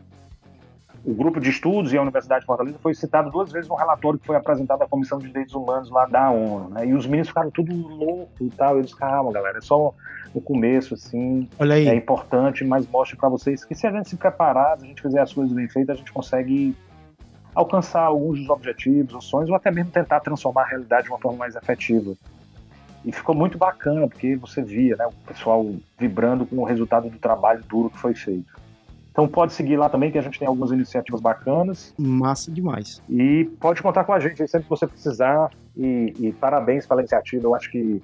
[1.05, 4.19] o grupo de estudos e a Universidade de Fortaleza foi citado duas vezes no relatório
[4.19, 6.85] que foi apresentado à Comissão de Direitos Humanos lá da ONU, né?
[6.85, 8.77] E os meninos ficaram tudo louco e tal.
[8.77, 9.93] Eles, calma, galera, é só
[10.33, 11.47] o começo, assim.
[11.59, 11.87] Olha aí.
[11.87, 15.01] É importante, mas mostre para vocês que se a gente se preparar, se a gente
[15.01, 16.75] fizer as coisas bem feitas, a gente consegue
[17.55, 21.19] alcançar alguns dos objetivos, os sonhos, ou até mesmo tentar transformar a realidade de uma
[21.19, 22.13] forma mais efetiva.
[23.03, 25.65] E ficou muito bacana, porque você via né, o pessoal
[25.97, 28.66] vibrando com o resultado do trabalho duro que foi feito.
[29.17, 31.91] Então pode seguir lá também, que a gente tem algumas iniciativas bacanas.
[31.97, 33.01] Massa demais.
[33.09, 35.49] E pode contar com a gente aí sempre que você precisar.
[35.75, 37.43] E, e parabéns pela iniciativa.
[37.43, 37.99] Eu acho que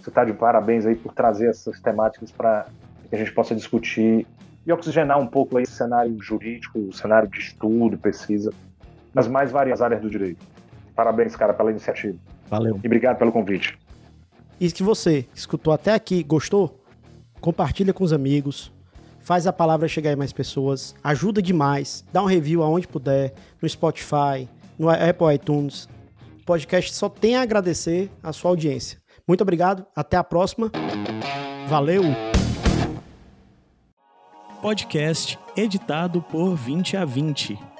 [0.00, 2.64] você está de parabéns aí por trazer essas temáticas para
[3.10, 4.26] que a gente possa discutir
[4.66, 8.50] e oxigenar um pouco aí esse cenário jurídico, o cenário de estudo, pesquisa,
[9.12, 10.42] nas mais várias áreas do direito.
[10.96, 12.16] Parabéns, cara, pela iniciativa.
[12.48, 12.80] Valeu.
[12.82, 13.78] E obrigado pelo convite.
[14.58, 16.82] E se você escutou até aqui, gostou?
[17.38, 18.72] Compartilha com os amigos,
[19.28, 23.68] faz a palavra chegar em mais pessoas, ajuda demais, dá um review aonde puder, no
[23.68, 24.48] Spotify,
[24.78, 25.86] no Apple iTunes.
[26.40, 28.98] O podcast só tem a agradecer a sua audiência.
[29.26, 30.72] Muito obrigado, até a próxima.
[31.68, 32.04] Valeu!
[34.62, 37.77] Podcast editado por 20 a 20.